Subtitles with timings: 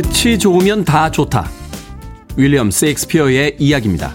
[0.00, 1.50] 끝이 좋으면 다 좋다.
[2.36, 4.14] 윌리엄 세익스피어의 이야기입니다.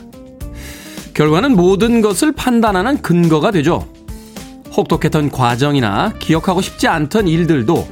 [1.14, 3.86] 결과는 모든 것을 판단하는 근거가 되죠.
[4.78, 7.86] 혹독했던 과정이나 기억하고 싶지 않던 일들도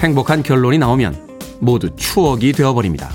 [0.00, 1.28] 행복한 결론이 나오면
[1.60, 3.12] 모두 추억이 되어버립니다.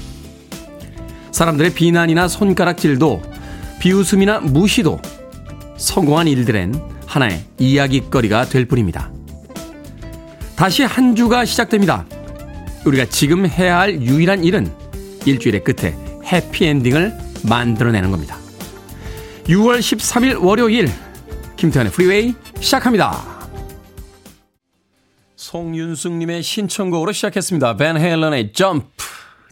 [1.32, 3.22] 사람들의 비난이나 손가락질도
[3.82, 5.02] 비웃음이나 무시도
[5.76, 6.74] 성공한 일들엔
[7.06, 9.12] 하나의 이야기거리가 될 뿐입니다.
[10.56, 12.06] 다시 한 주가 시작됩니다.
[12.88, 14.74] 우리가 지금 해야 할 유일한 일은
[15.26, 15.94] 일주일의 끝에
[16.24, 17.14] 해피엔딩을
[17.48, 18.38] 만들어내는 겁니다.
[19.46, 20.90] 6월 13일 월요일
[21.58, 23.38] 김태훈의 Freeway 시작합니다.
[25.36, 27.76] 송윤숙님의 신청곡으로 시작했습니다.
[27.78, 28.88] Van Halen의 Jump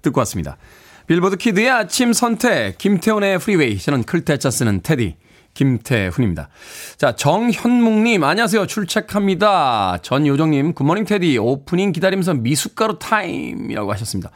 [0.01, 0.57] 듣고 왔습니다.
[1.07, 5.17] Billboard kid의 아침 선택 김태훈의 Freeway 저는 클 태 자 쓰는 테디
[5.55, 6.49] 김태훈입니다.
[6.97, 8.67] 자, 정현묵님, 안녕하세요.
[8.67, 9.97] 출첵합니다.
[10.03, 14.29] 전요정님, good morning 테디, 오프닝 기다리면서 미숫가루 타임이라고 하셨습니다.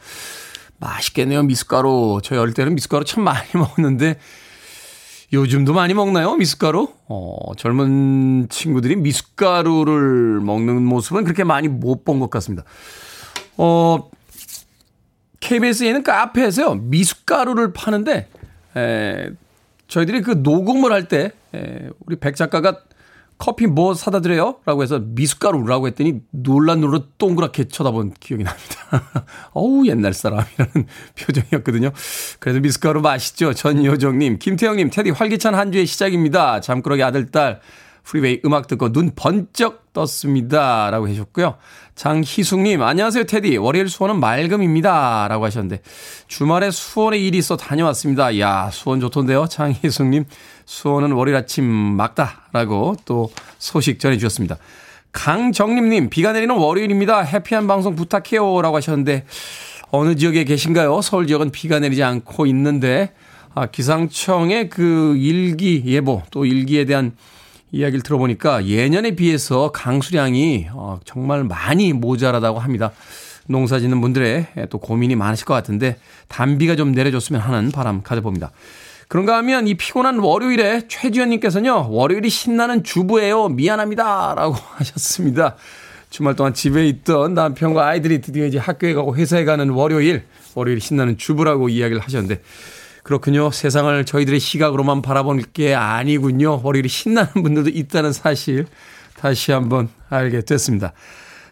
[0.78, 2.20] 맛있겠네요, 미숫가루.
[2.24, 4.18] 저희 어릴 때는 미숫가루 참 많이 먹었는데,
[5.32, 6.88] 요즘도 많이 먹나요, 미숫가루?
[7.06, 12.64] 어, 젊은 친구들이 미숫가루를 먹는 모습은 그렇게 많이 못 본 것 같습니다.
[13.58, 14.10] 어,
[15.40, 18.28] KBS에는 카페에서요, 미숫가루를 파는데,
[18.76, 19.30] 에,
[19.90, 21.32] 저희들이 그 녹음을 할 때,
[22.06, 22.78] 우리 백 작가가
[23.38, 24.56] 커피 뭐 사다 드려요?
[24.66, 29.24] 라고 해서 미숫가루라고 했더니 놀란 눈으로 동그랗게 쳐다본 기억이 납니다.
[29.52, 30.86] 어우, 옛날 사람이라는
[31.18, 31.90] 표정이었거든요.
[32.38, 33.54] 그래도 미숫가루 맛있죠?
[33.54, 36.60] 전효정님, 김태형님, 테디 활기찬 한 주의 시작입니다.
[36.60, 37.60] 잠꾸러기 아들, 딸,
[38.04, 40.90] Freeway 음악 듣고 눈 번쩍 떴습니다.
[40.90, 41.56] 라고 해주셨고요.
[41.94, 43.56] 장희숙님, 안녕하세요, 테디.
[43.58, 45.28] 월요일 수원은 맑음입니다.
[45.28, 45.82] 라고 하셨는데,
[46.28, 48.38] 주말에 수원에 일이 있어 다녀왔습니다.
[48.38, 49.46] 야 수원 좋던데요.
[49.48, 50.24] 장희숙님,
[50.64, 52.48] 수원은 월요일 아침 막다.
[52.52, 54.56] 라고 또 소식 전해주셨습니다.
[55.12, 57.20] 강정림님, 비가 내리는 월요일입니다.
[57.20, 58.62] 해피한 방송 부탁해요.
[58.62, 59.26] 라고 하셨는데,
[59.90, 61.02] 어느 지역에 계신가요?
[61.02, 63.12] 서울 지역은 비가 내리지 않고 있는데,
[63.54, 67.16] 아, 기상청의 그 일기 예보, 또 일기에 대한
[67.72, 72.92] 이야기를 들어보니까 예년에 비해서 강수량이 어, 정말 많이 모자라다고 합니다.
[73.46, 75.96] 농사 짓는 분들의 또 고민이 많으실 것 같은데
[76.28, 78.52] 단비가 좀 내려줬으면 하는 바람 가져봅니다.
[79.08, 83.48] 그런가 하면 이 피곤한 월요일에 최지현님께서는요, 월요일이 신나는 주부예요.
[83.48, 84.34] 미안합니다.
[84.36, 85.56] 라고 하셨습니다.
[86.10, 90.22] 주말 동안 집에 있던 남편과 아이들이 드디어 이제 학교에 가고 회사에 가는 월요일,
[90.54, 92.40] 월요일이 신나는 주부라고 이야기를 하셨는데,
[93.02, 93.50] 그렇군요.
[93.50, 96.60] 세상을 저희들의 시각으로만 바라보는 게 아니군요.
[96.62, 98.66] 월요일이 신나는 분들도 있다는 사실
[99.16, 100.92] 다시 한번 알게 됐습니다.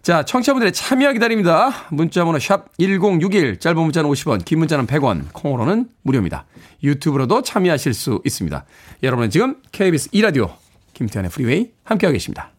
[0.02, 1.70] 자, 청취자분들의 참여 기다립니다.
[1.90, 6.46] 문자번호 샵 1061, 짧은 문자는 50원, 긴 문자는 100원, 콩으로는 무료입니다.
[6.82, 8.64] 유튜브로도 참여하실 수 있습니다.
[9.02, 10.50] 여러분은 지금 KBS 2라디오
[10.94, 12.50] 김태훈의 Freeway 함께하고 계십니다.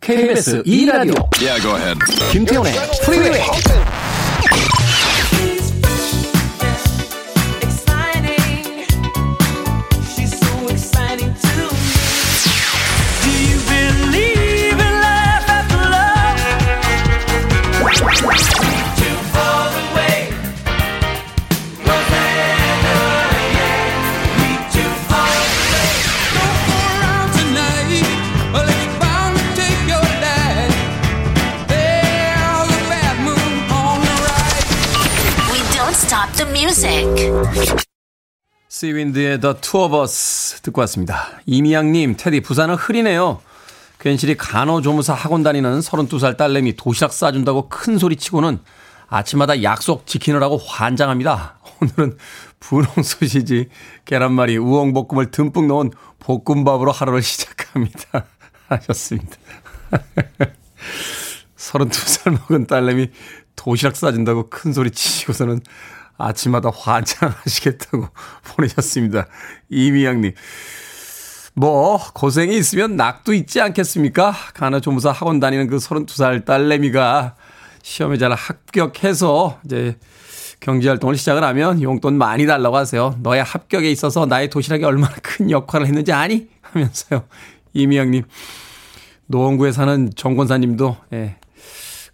[0.00, 1.94] KBS 2라디오 yeah,
[2.32, 2.72] 김태훈의
[3.04, 4.01] Freeway
[38.68, 41.40] 시윈드의 The Two of Us 듣고 왔습니다.
[41.46, 43.40] 이미양님, 테디, 부산은 흐리네요.
[44.00, 48.58] 괜시리 간호조무사 학원 다니는 32살 딸내미 도시락 싸준다고 큰 소리 치고는
[49.06, 51.58] 아침마다 약속 지키느라고 환장합니다.
[51.80, 52.16] 오늘은
[52.58, 53.68] 분홍 소시지,
[54.06, 58.26] 계란말이, 우엉볶음을 듬뿍 넣은 볶음밥으로 하루를 시작합니다.
[58.68, 59.36] 하셨습니다.
[61.56, 63.10] 32살 먹은 딸내미
[63.54, 65.60] 도시락 싸준다고 큰 소리 치고서는
[66.18, 68.08] 아침마다 환장하시겠다고
[68.44, 69.26] 보내셨습니다.
[69.70, 70.32] 이미양님.
[71.54, 74.32] 뭐, 고생이 있으면 낙도 있지 않겠습니까?
[74.54, 77.34] 간호조무사 학원 다니는 그 32살 딸내미가
[77.82, 79.98] 시험에 잘 합격해서 이제
[80.60, 83.16] 경제활동을 시작을 하면 용돈 많이 달라고 하세요.
[83.20, 86.48] 너의 합격에 있어서 나의 도시락이 얼마나 큰 역할을 했는지 아니?
[86.62, 87.24] 하면서요.
[87.74, 88.22] 이미영님.
[89.26, 91.36] 노원구에 사는 정권사님도, 예,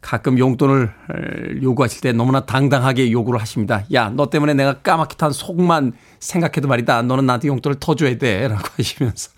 [0.00, 3.82] 가끔 용돈을 요구하실 때 너무나 당당하게 요구를 하십니다.
[3.92, 7.02] 야, 너 때문에 내가 까맣게 탄 속만 생각해도 말이다.
[7.02, 8.46] 너는 나한테 용돈을 더 줘야 돼.
[8.48, 9.30] 라고 하시면서.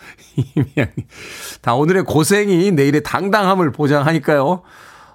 [1.62, 4.62] 다 오늘의 고생이 내일의 당당함을 보장하니까요.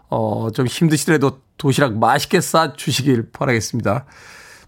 [0.09, 4.05] 어, 좀 힘드시더라도 도시락 맛있게 싸 주시길 바라겠습니다.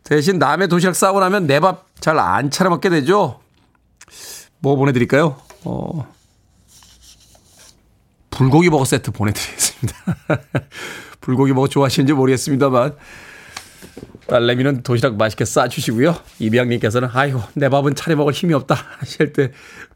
[0.03, 3.39] 대신 남의 도시락 싸고 나면 내 밥 잘 안 차려 먹게 되죠?
[4.59, 5.35] 뭐 보내드릴까요?
[5.65, 6.07] 어,
[8.37, 9.95] 불고기 버거 세트 보내드리겠습니다.
[11.21, 12.95] 불고기 버거 좋아하시는지 모르겠습니다만,
[14.27, 16.15] 딸내미는 도시락 맛있게 싸주시고요.
[16.37, 19.51] 이비양님께서는 아이고 내 밥은 차려 먹을 힘이 없다 하실 때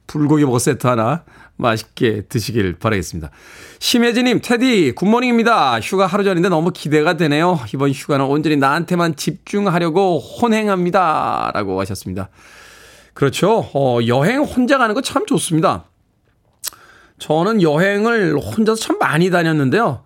[0.08, 1.24] 불고기 버거 세트 하나
[1.58, 3.30] 맛있게 드시길 바라겠습니다.
[3.78, 5.80] 심혜진님, 테디, good morning입니다.
[5.82, 7.60] 휴가 하루 전인데 너무 기대가 되네요.
[7.74, 11.52] 이번 휴가는 온전히 나한테만 집중하려고 혼행합니다.
[11.54, 12.30] 라고 하셨습니다.
[13.14, 13.70] 그렇죠.
[13.74, 15.91] 어, 여행 혼자 가는 거 참 좋습니다.
[17.22, 20.02] 저는 여행을 혼자서 참 많이 다녔는데요.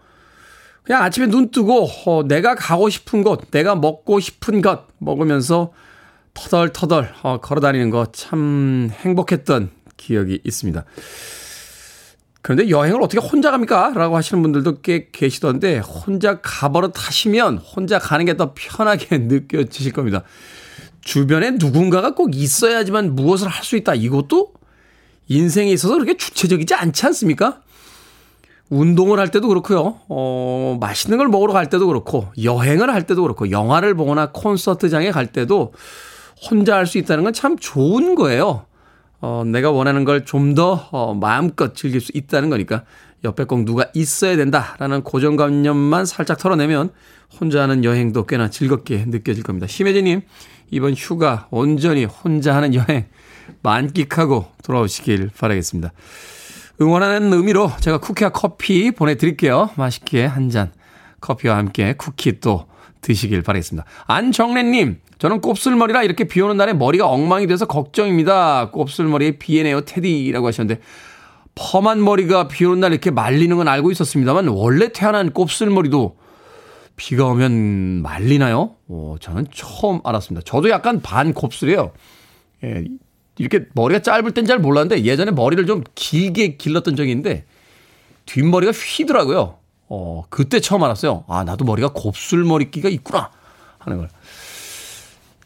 [0.83, 5.71] 그냥 아침에 눈 뜨고 어, 내가 가고 싶은 곳, 내가 먹고 싶은 것 먹으면서
[6.33, 10.83] 터덜터덜 어, 걸어 다니는 거 참 행복했던 기억이 있습니다.
[12.41, 13.93] 그런데 여행을 어떻게 혼자 갑니까?
[13.95, 20.23] 라고 하시는 분들도 꽤 계시던데 혼자 가버릇 하시면 혼자 가는 게 더 편하게 느껴지실 겁니다.
[21.01, 23.95] 주변에 누군가가 꼭 있어야지만 무엇을 할 수 있다.
[23.95, 24.53] 이것도
[25.27, 27.61] 인생에 있어서 그렇게 주체적이지 않지 않습니까?
[28.69, 29.99] 운동을 할 때도 그렇고요.
[30.09, 35.27] 어, 맛있는 걸 먹으러 갈 때도 그렇고 여행을 할 때도 그렇고 영화를 보거나 콘서트장에 갈
[35.27, 35.73] 때도
[36.49, 38.65] 혼자 할 수 있다는 건 참 좋은 거예요.
[39.21, 42.83] 어, 내가 원하는 걸 좀 더 어, 마음껏 즐길 수 있다는 거니까
[43.23, 46.89] 옆에 꼭 누가 있어야 된다라는 고정관념만 살짝 털어내면
[47.39, 49.67] 혼자 하는 여행도 꽤나 즐겁게 느껴질 겁니다.
[49.67, 50.21] 심혜진님
[50.71, 53.05] 이번 휴가 온전히 혼자 하는 여행
[53.61, 55.91] 만끽하고 돌아오시길 바라겠습니다.
[56.81, 59.69] 응원하는 의미로 제가 쿠키와 커피 보내드릴게요.
[59.75, 60.71] 맛있게 한 잔
[61.21, 62.67] 커피와 함께 쿠키 또
[63.01, 63.85] 드시길 바라겠습니다.
[64.07, 68.71] 안정래님, 저는 곱슬머리라 이렇게 비 오는 날에 머리가 엉망이 돼서 걱정입니다.
[68.71, 70.81] 곱슬머리에 비에네요 테디라고 하셨는데
[71.55, 76.17] 펌한 머리가 비 오는 날 이렇게 말리는 건 알고 있었습니다만 원래 태어난 곱슬머리도
[76.97, 78.75] 비가 오면 말리나요?
[78.87, 80.43] 오, 저는 처음 알았습니다.
[80.45, 81.91] 저도 약간 반 곱슬이에요.
[82.63, 82.85] 예,
[83.37, 87.45] 이렇게 머리가 짧을 땐 잘 몰랐는데 예전에 머리를 좀 길게 길렀던 적이 있는데
[88.25, 89.57] 뒷머리가 휘더라고요.
[89.87, 91.25] 어, 그때 처음 알았어요.
[91.27, 93.29] 아, 나도 머리가 곱슬머리끼가 있구나
[93.77, 94.09] 하는 걸.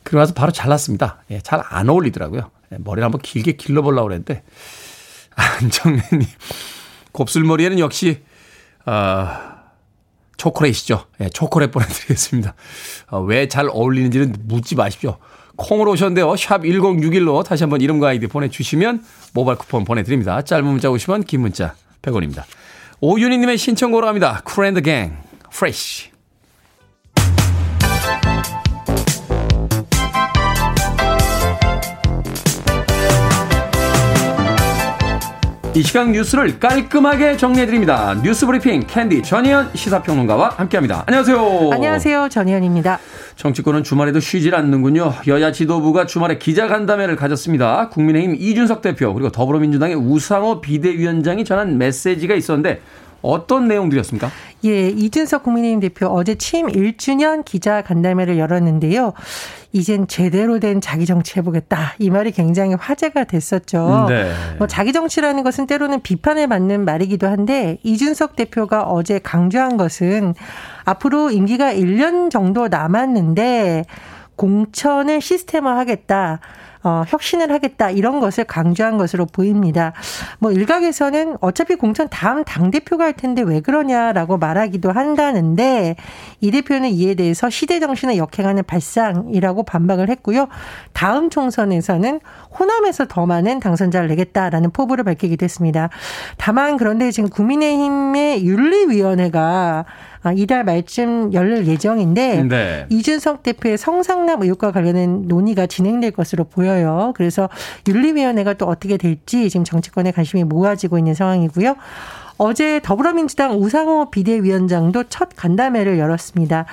[0.04, 1.24] 그러고 나서 바로 잘랐습니다.
[1.32, 2.50] 예, 잘 안 어울리더라고요.
[2.72, 4.44] 예, 머리를 한번 길게 길러보려고 그랬는데
[5.36, 6.28] 안정래님
[7.12, 8.22] 곱슬머리에는 역시
[8.86, 8.92] 아
[9.56, 9.60] 어,
[10.38, 11.06] 초콜릿이죠.
[11.22, 12.54] 예, 초콜릿 보내드리겠습니다.
[13.12, 15.18] 어, 왜 잘 어울리는지는 묻지 마십시오.
[15.60, 16.36] 콩으로 오셨는데요.
[16.36, 19.04] 샵 1061로 다시 한번 이름과 아이디 보내주시면
[19.34, 20.42] 모바일 쿠폰 보내드립니다.
[20.42, 22.44] 짧은 문자 오시면 긴 문자 100원입니다.
[23.02, 24.42] 오윤희님의 신청곡으로 합니다.
[24.46, 25.18] Kool & the Gang,
[25.52, 26.19] Fresh.
[35.76, 38.20] 이 시간 뉴스를 깔끔하게 정리해드립니다.
[38.24, 41.04] 뉴스 브리핑 캔디 전희연 시사평론가와 함께합니다.
[41.06, 41.70] 안녕하세요.
[41.72, 42.30] 안녕하세요.
[42.30, 43.00] 전희연입니다.
[43.36, 45.14] 정치권은 주말에도 쉬질 않는군요.
[45.28, 47.90] 여야 지도부가 주말에 기자간담회를 가졌습니다.
[47.90, 52.82] 국민의힘 이준석 대표 그리고 더불어민주당의 우상호 비대위원장이 전한 메시지가 있었는데
[53.22, 54.30] 어떤 내용들이었습니까?
[54.66, 59.14] 예, 이준석 국민의힘 대표 어제 취임 1주년 기자 간담회를 열었는데요.
[59.72, 61.94] 이젠 제대로 된 자기 정치 해보겠다.
[62.00, 64.08] 이 말이 굉장히 화제가 됐었죠.
[64.10, 64.32] 네.
[64.58, 70.34] 뭐 자기 정치라는 것은 때로는 비판을 받는 말이기도 한데 이준석 대표가 어제 강조한 것은
[70.86, 73.86] 앞으로 임기가 1년 정도 남았는데
[74.36, 76.40] 공천을 시스템화하겠다.
[76.84, 79.94] 어, 혁신을 하겠다 이런 것을 강조한 것으로 보입니다.
[80.40, 85.96] 뭐 일각에서는 어차피 공천 다음 당 대표가 할 텐데 왜 그러냐라고 말하기도 한다는데
[86.40, 90.48] 이 대표는 이에 대해서 시대 정신을 역행하는 발상이라고 반박을 했고요.
[90.94, 92.22] 다음 총선에서는
[92.58, 95.90] 호남에서 더 많은 당선자를 내겠다라는 포부를 밝히기도 했습니다.
[96.38, 99.86] 다만 그런데 지금 국민의힘의 윤리위원회가
[100.22, 102.86] 아, 이달 말쯤 열릴 예정인데 네.
[102.90, 107.14] 이준석 대표의 성상납 의혹과 관련된 논의가 진행될 것으로 보여요.
[107.16, 107.48] 그래서
[107.88, 111.76] 윤리위원회가 또 어떻게 될지 지금 정치권에 관심이 모아지고 있는 상황이고요.
[112.40, 116.66] 어제 더불어민주당 우상호 비대위원장도 첫 간담회를 열었습니다.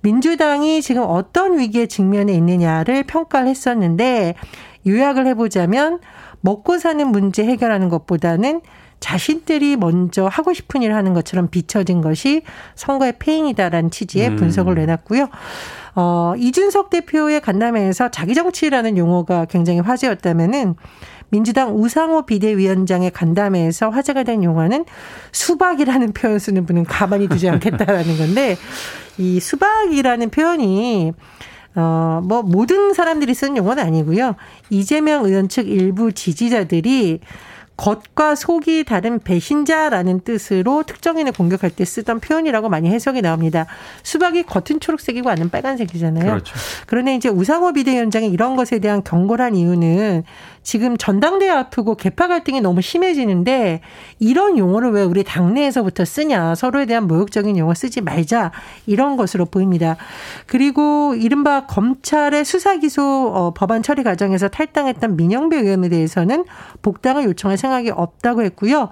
[0.00, 4.34] 민주당이 지금 어떤 위기에 직면해 있느냐를 평가를 했었는데
[4.86, 6.00] 요약을 해보자면
[6.40, 8.62] 먹고 사는 문제 해결하는 것보다는
[9.00, 12.42] 자신들이 먼저 하고 싶은 일을 하는 것처럼 비춰진 것이
[12.74, 14.36] 선거의 패인이다라는 취지의 음.
[14.36, 15.28] 분석을 내놨고요.
[15.96, 20.76] 어, 이준석 대표의 간담회에서 자기 정치라는 용어가 굉장히 화제였다면은
[21.30, 24.84] 민주당 우상호 비대위원장의 간담회에서 화제가 된 용어는
[25.32, 28.56] 수박이라는 표현 쓰는 분은 가만히 두지 않겠다라는 건데
[29.16, 31.12] 이 수박이라는 표현이
[31.74, 34.34] 어, 뭐 모든 사람들이 쓰는 용어는 아니고요.
[34.70, 37.20] 이재명 의원 측 일부 지지자들이
[37.80, 43.64] 겉과 속이 다른 배신자라는 뜻으로 특정인을 공격할 때 쓰던 표현이라고 많이 해석이 나옵니다.
[44.02, 46.26] 수박이 겉은 초록색이고 안은 빨간색이잖아요.
[46.26, 46.54] 그렇죠.
[46.86, 50.24] 그런데 이제 우상호 비대위원장이 이런 것에 대한 경고를 한 이유는
[50.62, 53.80] 지금 전당대회 앞두고 개파 갈등이 너무 심해지는데
[54.18, 58.52] 이런 용어를 왜 우리 당내에서부터 쓰냐 서로에 대한 모욕적인 용어 쓰지 말자
[58.86, 59.96] 이런 것으로 보입니다.
[60.46, 63.02] 그리고 이른바 검찰의 수사 기소
[63.34, 66.44] 어, 법안 처리 과정에서 탈당했던 민영배 의원에 대해서는
[66.82, 68.90] 복당을 요청할 생각이 없다고 했고요.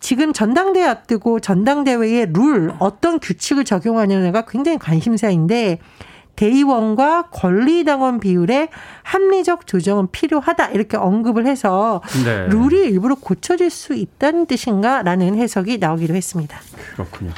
[0.00, 5.78] 지금 전당대회 앞두고 전당대회의 룰 어떤 규칙을 적용하느냐가 굉장히 관심사인데
[6.38, 8.68] 대의원과 권리당원 비율의
[9.02, 12.46] 합리적 조정은 필요하다 이렇게 언급을 해서 네.
[12.46, 16.56] 룰이 일부러 고쳐질 수 있다는 뜻인가라는 해석이 나오기도 했습니다.
[16.94, 17.32] 그렇군요.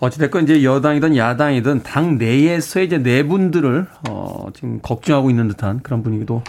[0.00, 6.42] 어찌됐건 이제 여당이든 야당이든 당 내에서 이제 내분들을 어 지금 걱정하고 있는 듯한 그런 분위기도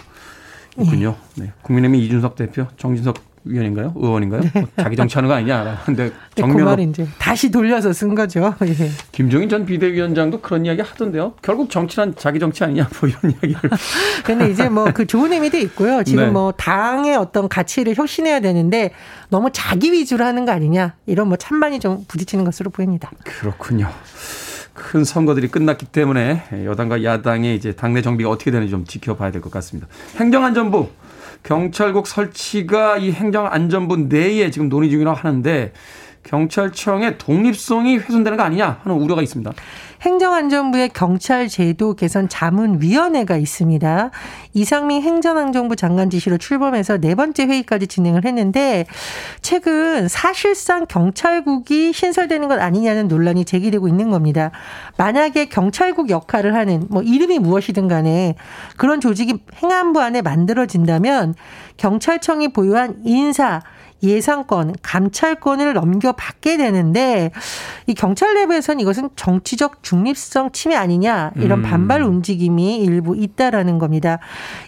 [0.76, 1.14] 있군요.
[1.36, 1.44] 네.
[1.44, 1.52] 네.
[1.62, 3.92] 국민의힘 이준석 대표, 정진석 위원인가요?
[3.96, 4.40] 의원인가요?
[4.42, 4.50] 네.
[4.54, 5.82] 뭐 자기 정치하는 거 아니냐.
[5.84, 8.54] 근데 정면으로 네, 그 이제 다시 돌려서 쓴 거죠.
[8.66, 8.90] 예.
[9.12, 11.34] 김종인 전 비대위원장도 그런 이야기 하던데요.
[11.42, 13.70] 결국 정치란 자기 정치 아니냐 뭐 이런 이야기를.
[14.24, 16.02] 근데 이제 뭐 그 좋은 의미도 있고요.
[16.02, 16.30] 지금 네.
[16.30, 18.90] 뭐 당의 어떤 가치를 혁신해야 되는데
[19.28, 23.10] 너무 자기 위주로 하는 거 아니냐 이런 뭐 찬반이 좀 부딪히는 것으로 보입니다.
[23.24, 23.88] 그렇군요.
[24.74, 29.50] 큰 선거들이 끝났기 때문에 여당과 야당의 이제 당내 정비가 어떻게 되는지 좀 지켜봐야 될 것
[29.50, 29.88] 같습니다.
[30.16, 30.88] 행정안전부
[31.42, 35.72] 경찰국 설치가 이 행정안전부 내에 지금 논의 중이라고 하는데
[36.24, 39.52] 경찰청의 독립성이 훼손되는 거 아니냐 하는 우려가 있습니다.
[40.00, 44.10] 행정안전부의 경찰 제도 개선 자문위원회가 있습니다.
[44.54, 48.86] 이상민 행정안전부 장관 지시로 출범해서 네 번째 회의까지 진행을 했는데
[49.42, 54.50] 최근 사실상 경찰국이 신설되는 것 아니냐는 논란이 제기되고 있는 겁니다.
[54.96, 58.36] 만약에 경찰국 역할을 하는 뭐 이름이 무엇이든 간에
[58.76, 61.34] 그런 조직이 행안부 안에 만들어진다면
[61.76, 63.62] 경찰청이 보유한 인사
[64.02, 67.30] 예상권, 감찰권을 넘겨받게 되는데
[67.86, 71.62] 이 경찰 내부에서는 이것은 정치적 중립성 침해 아니냐 이런 음.
[71.62, 74.18] 반발 움직임이 일부 있다라는 겁니다.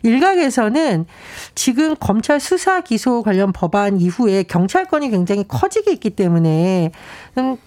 [0.03, 1.07] 일각에서는
[1.55, 6.91] 지금 검찰 수사 기소 관련 법안 이후에 경찰권이 굉장히 커지게 있기 때문에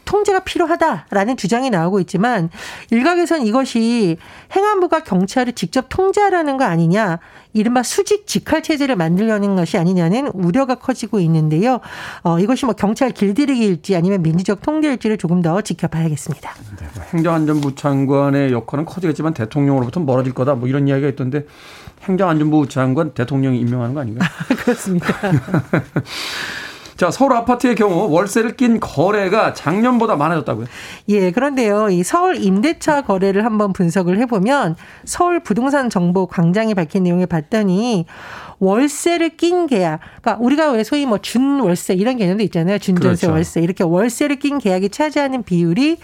[0.06, 2.50] 통제가 필요하다라는 주장이 나오고 있지만
[2.92, 4.18] 일각에서는 이것이
[4.56, 7.20] 행안부가 경찰을 직접 통제하라는 거 아니냐
[7.54, 11.80] 이른바 수직 직할 체제를 만들려는 것이 아니냐는 우려가 커지고 있는데요.
[12.24, 16.54] 어, 이것이 뭐 경찰 길들이기일지 아니면 민주적 통제일지를 조금 더 지켜봐야겠습니다.
[16.80, 21.46] 네, 뭐 행정안전부 장관의 역할은 커지겠지만 대통령으로부터 멀어질 거다 뭐 이런 이야기가 있던데
[22.04, 24.30] 행정안전부 장관 대통령이 임명하는 거 아닌가요?
[24.58, 25.08] 그렇습니다.
[26.98, 30.68] 자, 서울 아파트의 경우 월세를 낀 거래가 작년보다 많아졌다고요?
[31.10, 31.90] 예, 그런데요.
[31.90, 38.06] 이 서울 임대차 거래를 한번 분석을 해보면 서울 부동산 정보 광장이 밝힌 내용을 봤더니
[38.60, 40.00] 월세를 낀 계약.
[40.22, 42.78] 그러니까 우리가 왜 소위 뭐 준월세 이런 개념도 있잖아요.
[42.78, 43.32] 준전세 그렇죠.
[43.32, 43.62] 월세.
[43.62, 45.98] 이렇게 월세를 낀 계약이 차지하는 비율이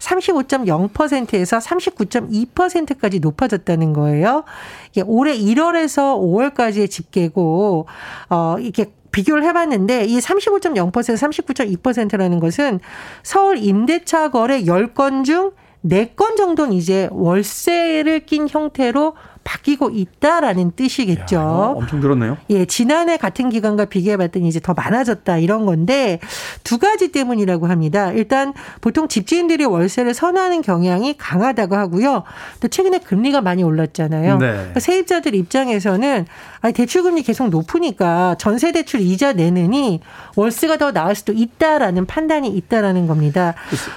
[0.00, 4.44] 35.0%에서 39.2%까지 높아졌다는 거예요.
[4.90, 7.86] 이게 올해 1월에서 5월까지의 집계고
[8.30, 12.80] 어 이게 비교를 해봤는데 이 35.0% 39.2%라는 것은
[13.22, 15.52] 서울 임대차 거래 10건 중
[15.84, 19.14] 4건 정도는 이제 월세를 낀 형태로
[19.50, 21.36] 바뀌고 있다라는 뜻이겠죠.
[21.36, 22.36] 야, 엄청 늘었네요.
[22.50, 26.20] 예, 지난해 같은 기간과 비교해 봤더니 이제 더 많아졌다 이런 건데
[26.62, 28.12] 두 가지 때문이라고 합니다.
[28.12, 32.22] 일단 보통 집주인들이 월세를 선호하는 경향이 강하다고 하고요.
[32.60, 34.38] 또 최근에 금리가 많이 올랐잖아요.
[34.38, 34.52] 네.
[34.52, 36.26] 그러니까 세입자들 입장에서는
[36.60, 40.00] 아니 대출 금리 계속 높으니까 전세 대출 이자 내느니
[40.36, 43.54] 월세가 더 나을 수도 있다라는 판단이 있다라는 겁니다.
[43.68, 43.90] 그치.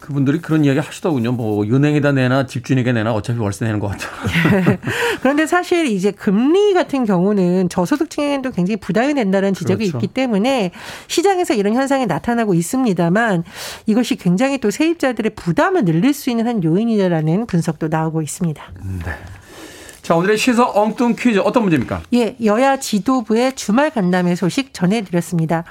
[0.00, 1.32] 그분들이 그런 이야기 하시더군요.
[1.32, 4.06] 뭐 은행에다 내나 집주인에게 내나 어차피 월세 내는 것 같아.
[4.68, 4.78] 예.
[5.20, 9.98] 그런데 사실 이제 금리 같은 경우는 저소득층에도 굉장히 부담이 된다는 지적이 그렇죠.
[9.98, 10.70] 있기 때문에
[11.08, 13.44] 시장에서 이런 현상이 나타나고 있습니다만
[13.86, 18.62] 이것이 굉장히 또 세입자들의 부담을 늘릴 수 있는 한 요인이라는 분석도 나오고 있습니다.
[19.04, 19.12] 네.
[20.06, 22.02] 자, 오늘의 시서 엉뚱 퀴즈 어떤 문제입니까?
[22.14, 25.64] 예, 여야 지도부의 주말 간담회 소식 전해드렸습니다.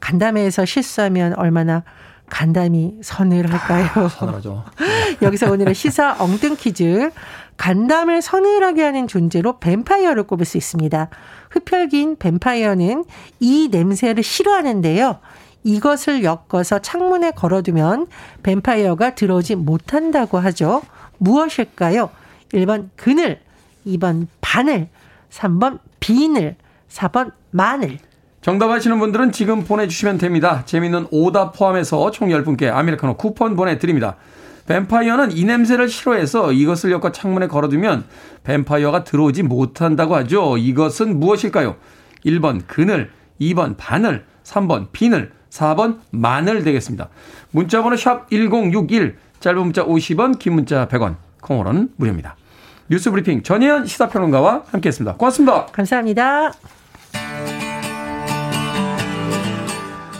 [0.00, 1.84] 간담회에서 실수하면 얼마나
[2.28, 3.88] 간담이 서늘할까요?
[3.94, 4.64] 아, 서늘하죠.
[5.22, 7.10] 여기서 오늘의 시사 엉뚱 퀴즈.
[7.56, 11.08] 간담을 서늘하게 하는 존재로 뱀파이어를 꼽을 수 있습니다.
[11.50, 13.04] 흡혈귀 뱀파이어는
[13.40, 15.20] 이 냄새를 싫어하는데요.
[15.64, 18.06] 이것을 엮어서 창문에 걸어두면
[18.42, 20.82] 뱀파이어가 들어오지 못한다고 하죠.
[21.18, 22.10] 무엇일까요?
[22.52, 23.40] 1번 그늘,
[23.86, 24.88] 2번 바늘,
[25.30, 26.56] 3번 비늘,
[26.88, 27.98] 4번 마늘.
[28.46, 30.62] 정답 아시는 분들은 지금 보내주시면 됩니다.
[30.66, 34.14] 재미있는 오답 포함해서 총 10분께 아메리카노 쿠폰 보내드립니다.
[34.68, 38.04] 뱀파이어는 이 냄새를 싫어해서 이것을 엮어 창문에 걸어두면
[38.44, 40.58] 뱀파이어가 들어오지 못한다고 하죠.
[40.58, 41.74] 이것은 무엇일까요?
[42.24, 43.10] 1번 그늘,
[43.40, 47.08] 2번 바늘, 3번 비늘, 4번 마늘 되겠습니다.
[47.50, 52.36] 문자번호 샵 1061, 짧은 문자 50원, 긴 문자 100원, 콩으로는 무료입니다.
[52.88, 55.16] 뉴스 브리핑 전혜연 시사평론가와 함께했습니다.
[55.16, 55.66] 고맙습니다.
[55.66, 56.52] 감사합니다.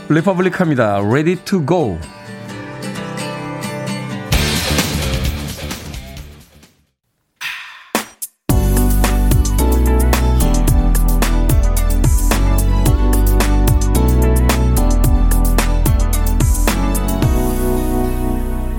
[0.09, 0.99] 리퍼블릭합니다.
[0.99, 1.99] Ready to go.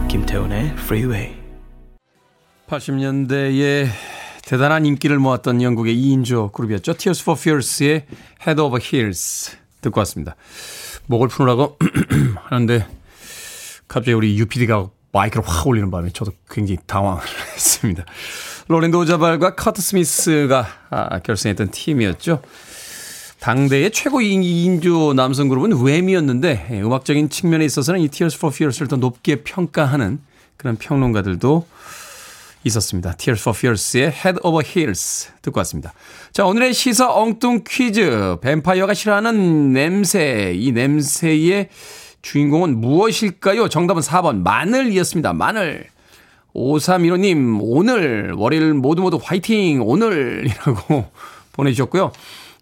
[0.09, 1.37] 김태훈의 Freeway.
[2.69, 3.89] 80년대에
[4.43, 6.95] 대단한 인기를 모았던 영국의 2인조 그룹이었죠.
[6.95, 8.07] Tears for Fears의
[8.41, 10.37] Head Over Heels 듣고 왔습니다.
[11.09, 11.77] 목을 푸느라고
[12.45, 12.87] 하는데
[13.89, 17.23] 갑자기 우리 유 PD가 마이크를 확 올리는 바람에 저도 굉장히 당황을
[17.55, 18.05] 했습니다.
[18.69, 22.43] 롤랜드 오자발과 커트 스미스가 아, 결성했던 팀이었죠.
[23.41, 28.97] 당대의 최고 2인조 남성 그룹은 Wham이었는데 예, 음악적인 측면에 있어서는 이 Tears for Fears를 더
[28.97, 30.21] 높게 평가하는
[30.57, 31.67] 그런 평론가들도
[32.69, 33.13] 있었습니다.
[33.15, 35.93] Tears for Fears의 Head Over Heels 듣고 왔습니다.
[36.33, 38.37] 자, 오늘의 시사 엉뚱 퀴즈.
[38.41, 40.53] 뱀파이어가 싫어하는 냄새.
[40.57, 41.69] 이 냄새의
[42.23, 43.69] 주인공은 무엇일까요?
[43.69, 45.33] 정답은 4번 마늘이었습니다.
[45.33, 45.87] 마늘.
[46.55, 49.81] 5315님, 오늘, 월요일 모두 모두 화이팅!
[49.83, 51.05] 오늘이라고
[51.53, 52.11] 보내주셨고요.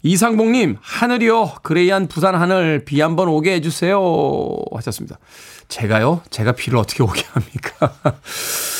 [0.03, 1.55] 이상봉님, 하늘이요.
[1.63, 3.99] 그레이한 부산 하늘 비 한번 오게 해주세요.
[4.71, 5.17] 하셨습니다.
[5.67, 6.21] 제가요?
[6.29, 7.93] 제가 비를 어떻게 오게 합니까?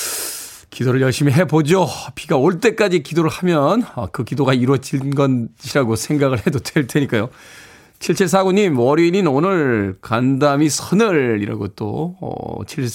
[0.77, 1.87] 기도를 열심히 해보죠.
[2.13, 7.29] 비가 올 때까지 기도를 하면 아, 그 기도가 이루어진 것이라고 생각을 해도 될 테니까요.
[7.97, 12.87] 7749님, 월요일인 오늘 간담이 서늘이라고 또, 어, 7,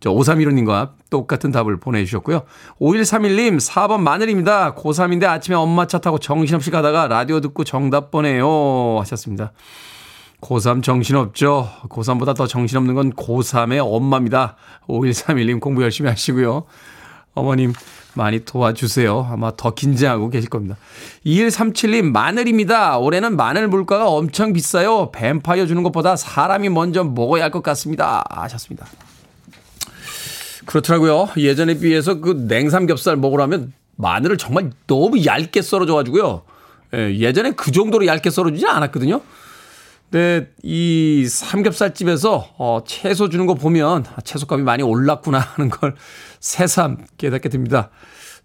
[0.00, 2.44] 저, 5315님과 똑같은 답을 보내주셨고요.
[2.80, 4.74] 5131님, 4번 마늘입니다.
[4.74, 9.00] 고3인데 아침에 엄마 차 타고 정신없이 가다가 라디오 듣고 정답 보내요.
[9.00, 9.52] 하셨습니다.
[10.40, 11.68] 고3 정신없죠.
[11.90, 14.56] 고3보다 더 정신없는 건 고3의 엄마입니다.
[14.88, 16.64] 5131님 공부 열심히 하시고요.
[17.38, 17.72] 어머님
[18.14, 19.28] 많이 도와주세요.
[19.30, 20.76] 아마 더 긴장하고 계실 겁니다.
[21.24, 22.98] 2137님 마늘입니다.
[22.98, 25.10] 올해는 마늘 물가가 엄청 비싸요.
[25.12, 28.24] 뱀파이어 주는 것보다 사람이 먼저 먹어야 할 것 같습니다.
[28.28, 28.86] 하셨습니다.
[30.66, 31.28] 그렇더라고요.
[31.38, 36.42] 예전에 비해서 그 냉삼겹살 먹으라면 마늘을 정말 너무 얇게 썰어줘가지고요.
[36.94, 39.20] 예, 예전에 그 정도로 얇게 썰어주지 않았거든요.
[40.10, 45.94] 근데 이 삼겹살집에서 어, 채소 주는 거 보면 아, 채소값이 많이 올랐구나 하는 걸
[46.40, 47.90] 새삼 깨닫게 됩니다.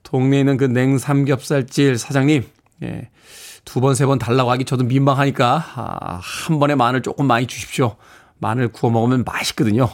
[0.03, 2.43] 동네에 있는 그 냉삼겹살집 사장님,
[2.83, 3.09] 예,
[3.63, 7.95] 두 번, 세 번 달라고 하기 저도 민망하니까, 아, 한 번에 마늘 조금 많이 주십시오.
[8.39, 9.87] 마늘 구워 먹으면 맛있거든요.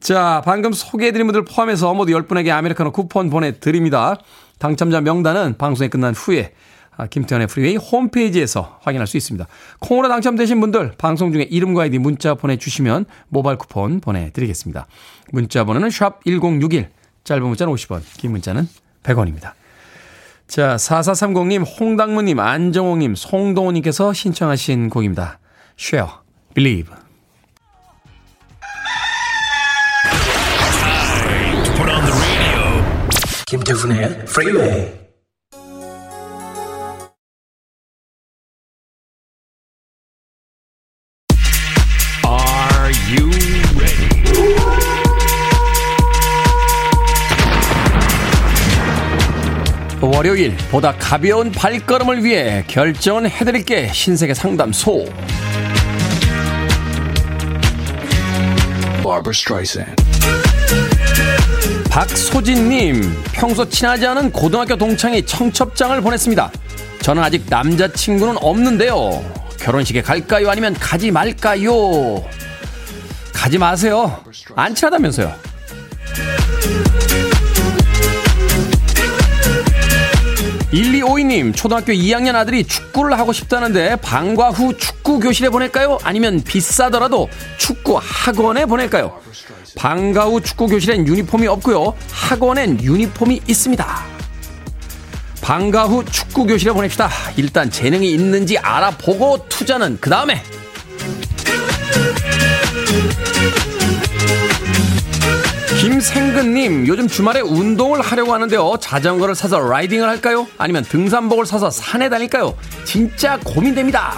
[0.00, 4.16] 자, 방금 소개해드린 분들 포함해서 모두 10분에게 아메리카노 쿠폰 보내드립니다.
[4.58, 6.50] 당첨자 명단은 방송이 끝난 후에 아,
[7.10, 9.46] 김태훈의 Freeway 홈페이지에서 확인할 수 있습니다.
[9.80, 14.86] 콩으로 당첨되신 분들 방송 중에 이름과 아이디 문자 보내주시면 모바일 쿠폰 보내드리겠습니다.
[15.32, 16.88] 문자 번호는 샵 1061,
[17.24, 18.68] 짧은 문자는 50원, 긴 문자는
[19.02, 19.52] 100원입니다.
[20.46, 25.38] 자, 4430님, 홍당무님, 안정호님, 송동호님께서 신청하신 곡입니다.
[25.78, 26.10] Cher,
[26.54, 26.94] Believe.
[33.46, 35.03] 김태훈의 프리웨이
[50.24, 53.90] 월요일 보다 가벼운 발걸음을 위해 결정은 해드릴게.
[53.92, 55.04] 신세계 상담소.
[61.90, 66.50] 박소진님 평소 친하지 않은 고등학교 동창이 청첩장을 보냈습니다.
[67.02, 69.22] 저는 아직 남자친구는 없는데요.
[69.60, 70.48] 결혼식에 갈까요?
[70.48, 72.24] 아니면 가지 말까요?
[73.30, 74.24] 가지 마세요.
[74.56, 75.34] 안 친하다면서요
[80.74, 85.98] 1252님, 초등학교 2학년 아들이 축구를 하고 싶다는데 방과 후 축구 교실에 보낼까요?
[86.02, 89.20] 아니면 비싸더라도 축구 학원에 보낼까요?
[89.76, 91.94] 방과 후 축구 교실엔 유니폼이 없고요.
[92.10, 94.04] 학원엔 유니폼이 있습니다.
[95.40, 97.08] 방과 후 축구 교실에 보냅시다.
[97.36, 100.42] 일단 재능이 있는지 알아보고 투자는 그 다음에.
[105.84, 108.78] 김생근님, 요즘 주말에 운동을 하려고 하는데요.
[108.80, 110.46] 자전거를 사서 라이딩을 할까요?
[110.56, 112.56] 아니면 등산복을 사서 산에 다닐까요?
[112.86, 114.14] 진짜 고민됩니다.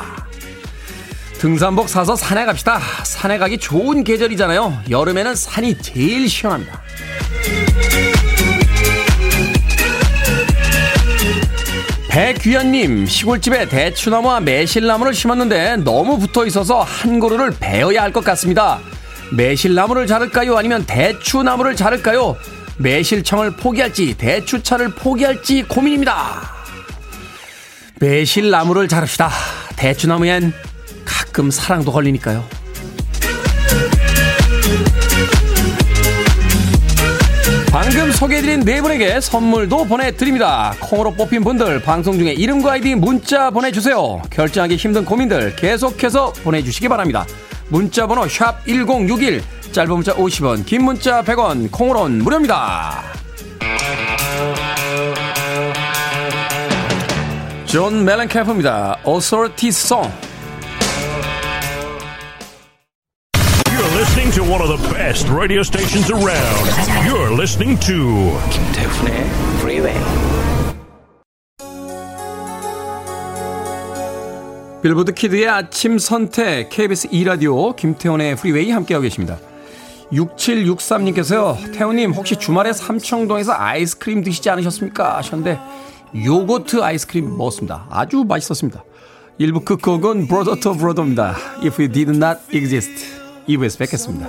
[1.39, 2.79] 등산복 사서 산에 갑시다.
[3.03, 4.83] 산에 가기 좋은 계절이잖아요.
[4.91, 6.83] 여름에는 산이 제일 시원합니다.
[12.09, 18.79] 배귀현님, 시골집에 대추나무와 매실나무를 심었는데 너무 붙어 있어서 한 그루를 베어야 할 것 같습니다.
[19.33, 20.57] 매실나무를 자를까요?
[20.57, 22.37] 아니면 대추나무를 자를까요?
[22.79, 26.55] 매실청을 포기할지 대추차를 포기할지 고민입니다.
[27.99, 29.31] 매실나무를 자릅시다.
[29.77, 30.53] 대추나무엔
[31.05, 32.45] 가끔 사랑도 걸리니까요.
[37.71, 40.75] 방금 소개해드린 네 분에게 선물도 보내드립니다.
[40.81, 44.23] 콩으로 뽑힌 분들 방송 중에 이름과 아이디 문자 보내주세요.
[44.31, 47.27] 결정하기 힘든 고민들 계속해서 보내주시기 바랍니다.
[47.69, 53.03] 문자번호 샵 1061, 짧은 문자 50원, 긴 문자 100원, 콩으로는 무료입니다.
[57.67, 58.99] 존 멜렌캠프입니다.
[59.07, 60.13] Authority Song.
[63.97, 66.67] listening to one of the best radio stations around.
[67.07, 69.25] You're listening to 김태훈의
[69.61, 70.36] Freeway.
[74.83, 79.39] Billboard kid의 아침 선택 KBS 2라디오 김태훈의 Freeway 함께하고 계십니다.
[80.13, 81.73] 6763님께서요.
[81.75, 85.17] 태훈님 혹시 주말에 삼청동에서 아이스크림 드시지 않으셨습니까?
[85.19, 85.59] 하셨는데
[86.25, 87.87] 요거트 아이스크림 먹었습니다.
[87.91, 88.85] 아주 맛있었습니다.
[89.39, 91.37] 1부 끝곡은 Brother to Brother입니다.
[91.65, 92.91] If you did not exist.
[93.49, 94.29] 2부에서 뵙겠습니다.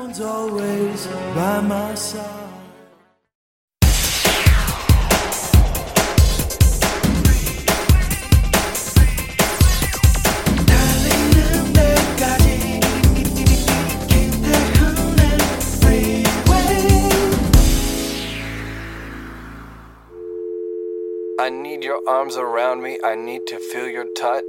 [21.87, 22.99] Your arms around me.
[23.01, 24.43] I need to feel your touch.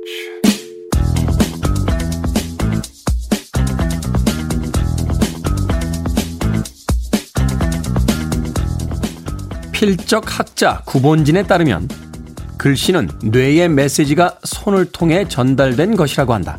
[9.70, 11.88] 필적 학자 구본진에 따르면
[12.59, 16.59] 글씨는 뇌의 메시지가 손을 통해 전달된 것이라고 한다.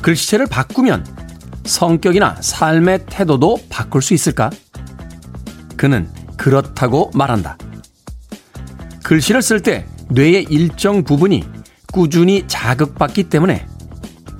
[0.00, 1.04] 글씨체를 바꾸면
[1.64, 4.50] 성격이나 삶의 태도도 바꿀 수 있을까?
[5.76, 7.58] 그는 그렇다고 말한다.
[9.10, 11.42] 글씨를 쓸 때 뇌의 일정 부분이
[11.92, 13.66] 꾸준히 자극받기 때문에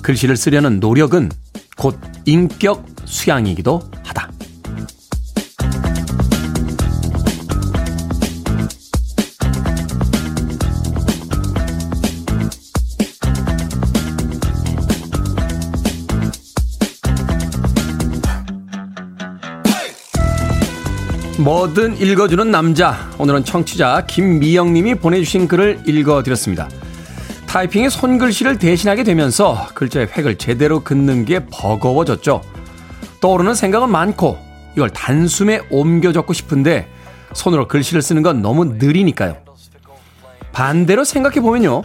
[0.00, 1.28] 글씨를 쓰려는 노력은
[1.76, 4.29] 곧 인격 수양이기도 하다.
[21.40, 23.10] 뭐든 읽어주는 남자.
[23.16, 26.68] 오늘은 청취자 김미영님이 보내주신 글을 읽어드렸습니다.
[27.46, 32.42] 타이핑의 손글씨를 대신하게 되면서 글자의 획을 제대로 긋는 게 버거워졌죠.
[33.22, 34.38] 떠오르는 생각은 많고
[34.76, 36.86] 이걸 단숨에 옮겨 적고 싶은데
[37.32, 39.38] 손으로 글씨를 쓰는 건 너무 느리니까요.
[40.52, 41.82] 반대로 생각해보면요.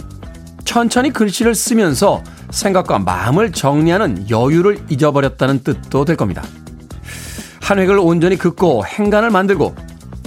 [0.65, 6.43] 천천히 글씨를 쓰면서 생각과 마음을 정리하는 여유를 잊어버렸다는 뜻도 될 겁니다.
[7.65, 9.75] 한 획을 온전히 긋고 행간을 만들고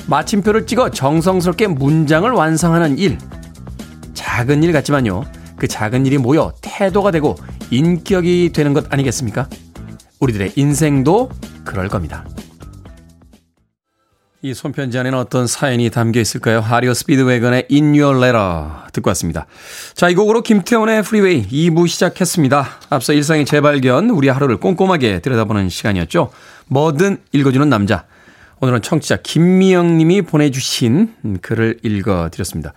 [0.09, 3.17] 마침표를 찍어 정성스럽게 문장을 완성하는 일.
[4.13, 5.25] 작은 일 같지만요.
[5.55, 7.37] 그 작은 일이 모여 태도가 되고
[7.71, 9.49] 인격이 되는 것 아니겠습니까?
[10.19, 11.31] 우리들의 인생도
[11.65, 12.25] 그럴 겁니다.
[14.43, 16.59] 이 손편지 안에는 어떤 사연이 담겨 있을까요?
[16.59, 19.47] REO Speedwagon의 In Your Letter 듣고 왔습니다.
[19.95, 22.69] 자, 이 곡으로 김태훈의 Freeway 2부 시작했습니다.
[22.91, 26.31] 앞서 일상의 재발견, 우리 하루를 꼼꼼하게 들여다보는 시간이었죠.
[26.69, 28.05] 뭐든 읽어주는 남자.
[28.61, 32.73] 오늘은 청취자 김미영 님이 보내주신 글을 읽어드렸습니다.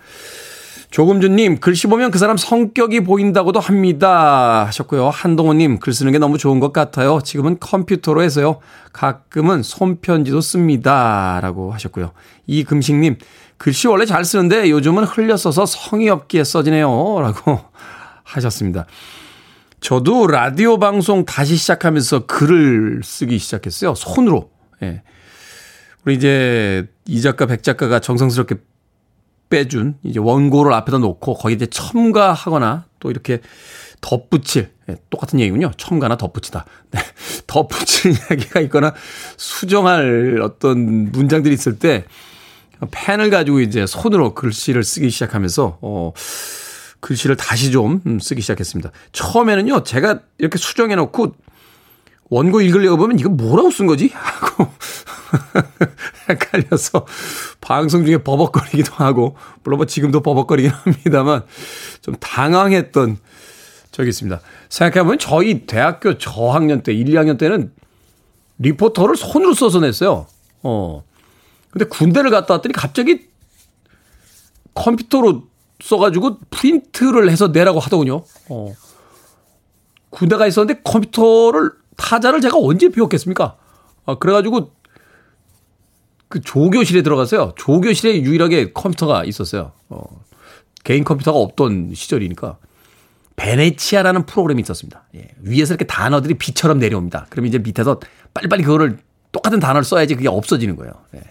[0.92, 4.66] 조금준님, 글씨 보면 그 사람 성격이 보인다고도 합니다.
[4.66, 5.08] 하셨고요.
[5.08, 7.20] 한동호님, 글 쓰는 게 너무 좋은 것 같아요.
[7.24, 8.58] 지금은 컴퓨터로 해서요.
[8.92, 11.40] 가끔은 손편지도 씁니다.
[11.40, 12.12] 라고 하셨고요.
[12.46, 13.16] 이금식님,
[13.56, 16.86] 글씨 원래 잘 쓰는데 요즘은 흘려 써서 성의 없게 써지네요.
[17.22, 17.60] 라고
[18.22, 18.84] 하셨습니다.
[19.82, 23.96] 저도 라디오 방송 다시 시작하면서 글을 쓰기 시작했어요.
[23.96, 24.48] 손으로.
[24.80, 25.02] 예.
[26.04, 28.54] 우리 이제 이 작가, 백 작가가 정성스럽게
[29.50, 33.40] 빼준 이제 원고를 앞에다 놓고 거기에 이제 첨가하거나 또 이렇게
[34.00, 35.72] 덧붙일 예, 똑같은 얘기군요.
[35.76, 36.64] 첨가나 덧붙이다.
[36.92, 37.00] 네.
[37.48, 38.94] 덧붙일 이야기가 있거나
[39.36, 42.04] 수정할 어떤 문장들이 있을 때
[42.92, 46.12] 펜을 가지고 이제 손으로 글씨를 쓰기 시작하면서 어
[47.02, 48.92] 글씨를 다시 좀 음, 쓰기 시작했습니다.
[49.10, 51.34] 처음에는요, 제가 이렇게 수정해 놓고
[52.30, 54.10] 원고 읽으려고 보면 이거 뭐라고 쓴 거지?
[54.14, 54.72] 하고
[56.30, 57.04] 헷갈려서
[57.60, 61.42] 방송 중에 버벅거리기도 하고, 물론 뭐 지금도 버벅거리긴 합니다만
[62.00, 63.18] 좀 당황했던
[63.90, 64.40] 적이 있습니다.
[64.68, 67.72] 생각해보면 저희 대학교 저학년 때, 1, 2학년 때는
[68.58, 70.26] 리포터를 손으로 써서 냈어요.
[70.62, 71.02] 어.
[71.70, 73.26] 근데 군대를 갔다 왔더니 갑자기
[74.74, 75.51] 컴퓨터로
[75.82, 78.22] 써가지고 프린트를 해서 내라고 하더군요.
[78.48, 78.72] 어.
[80.10, 83.56] 군대가 있었는데 컴퓨터를 타자를 제가 언제 배웠겠습니까?
[84.06, 84.72] 아, 그래가지고
[86.28, 87.52] 그 조교실에 들어갔어요.
[87.56, 89.72] 조교실에 유일하게 컴퓨터가 있었어요.
[89.88, 90.02] 어.
[90.84, 92.58] 개인 컴퓨터가 없던 시절이니까.
[93.36, 95.04] 베네치아라는 프로그램이 있었습니다.
[95.16, 95.28] 예.
[95.40, 97.26] 위에서 이렇게 단어들이 비처럼 내려옵니다.
[97.30, 97.98] 그럼 이제 밑에서
[98.34, 98.98] 빨리빨리 그거를
[99.32, 100.92] 똑같은 단어를 써야지 그게 없어지는 거예요.
[101.16, 101.22] 예.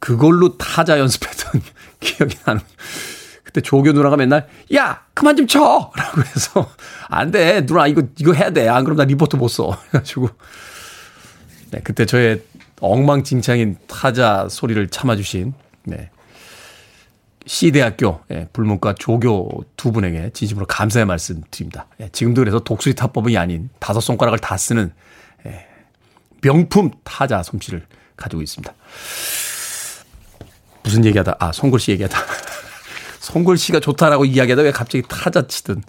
[0.00, 1.62] 그걸로 타자 연습했던
[2.00, 2.60] 기억이 나는.
[3.48, 5.06] 그때 조교 누나가 맨날, 야!
[5.14, 5.90] 그만 좀 쳐!
[5.96, 6.70] 라고 해서,
[7.08, 7.64] 안 돼.
[7.64, 8.68] 누나, 이거, 이거 해야 돼.
[8.68, 9.70] 안 그럼 나 리포트 못 써.
[9.88, 10.28] 해가지고.
[11.70, 12.42] 네, 그때 저의
[12.80, 16.10] 엉망진창인 타자 소리를 참아주신, 네.
[17.46, 21.86] C대학교 예, 불문과 조교 두 분에게 진심으로 감사의 말씀 드립니다.
[21.98, 24.92] 예, 지금도 그래서 독수리 타법이 아닌 다섯 손가락을 다 쓰는
[25.46, 25.66] 예,
[26.42, 28.74] 명품 타자 솜씨를 가지고 있습니다.
[30.82, 32.18] 무슨 얘기하다, 아, 손글씨 얘기하다.
[33.28, 35.82] 손글씨가 좋다라고 이야기하다 왜 갑자기 타자 치든.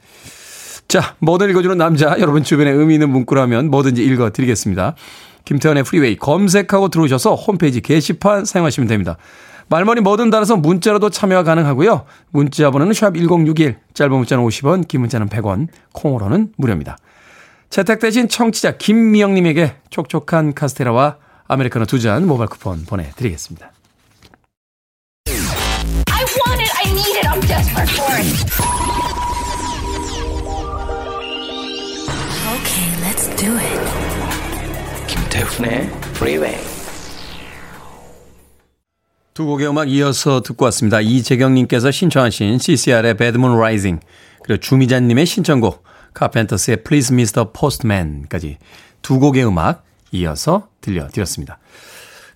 [0.88, 4.95] 자, 뭐든 읽어주는 남자, 여러분 주변에 의미 있는 문구라면 뭐든지 읽어드리겠습니다.
[5.45, 9.17] 김태훈의 프리웨이 검색하고 들어오셔서 홈페이지 게시판 사용하시면 됩니다.
[9.69, 12.06] 말머리 뭐든 달아서 문자로도 참여가 가능하고요.
[12.32, 16.97] 문자 번호는 샵 1061, 짧은 문자는 50원, 긴 문자는 100원, 콩으로는 무료입니다.
[17.69, 23.71] 채택되신 청취자 김미영님에게 촉촉한 카스테라와 아메리카노 두 잔 모바일 쿠폰 보내드리겠습니다.
[27.51, 28.29] I need it, I'm desperate for it.
[32.55, 33.79] Okay, let's do it.
[35.07, 36.57] 김태훈의 Freeway.
[39.33, 40.99] 두 곡의 음악 이어서 듣고 왔습니다.
[41.01, 44.05] 이재경님께서 신청하신 CCR의 Bad Moon Rising
[44.43, 45.83] 그리고 주미자님의 신청곡
[46.13, 47.45] 카펜터스의 Please Mr.
[47.53, 48.57] Postman까지
[49.01, 51.57] 두 곡의 음악 이어서 들려드렸습니다.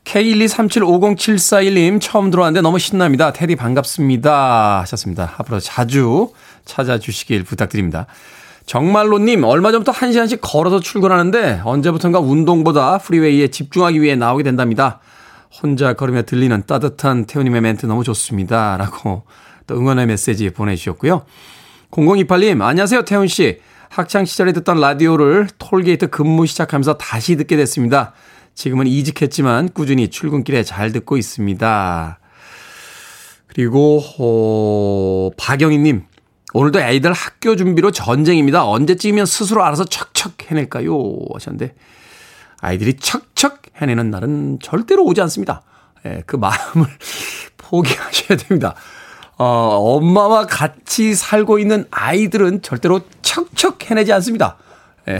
[0.05, 3.33] K123750741님 처음 들어왔는데 너무 신납니다.
[3.33, 5.33] 테디 반갑습니다 하셨습니다.
[5.37, 6.31] 앞으로 자주
[6.65, 8.07] 찾아주시길 부탁드립니다.
[8.65, 14.99] 정말로님 얼마 전부터 1시간씩 걸어서 출근하는데 언제부턴가 운동보다 프리웨이에 집중하기 위해 나오게 된답니다.
[15.61, 18.77] 혼자 걸으며 들리는 따뜻한 태우님의 멘트 너무 좋습니다.
[18.77, 19.23] 라고
[19.67, 21.25] 또 응원의 메시지 보내주셨고요.
[21.91, 23.59] 0028님, 안녕하세요, 태훈씨.
[23.89, 28.13] 학창시절에 듣던 라디오를 톨게이트 근무 시작하면서 다시 듣게 됐습니다.
[28.55, 32.19] 지금은 이직했지만 꾸준히 출근길에 잘 듣고 있습니다.
[33.47, 36.05] 그리고, 어, 박영희님,
[36.53, 38.65] 오늘도 애들 학교 준비로 전쟁입니다.
[38.65, 40.97] 언제쯤이면 스스로 알아서 척척 해낼까요?
[41.33, 41.75] 하셨는데,
[42.59, 45.63] 아이들이 척척 해내는 날은 절대로 오지 않습니다.
[46.05, 46.87] 예, 그 마음을
[47.57, 48.75] 포기하셔야 됩니다.
[49.37, 54.57] 어, 엄마와 같이 살고 있는 아이들은 절대로 척척 해내지 않습니다.
[55.09, 55.19] 예,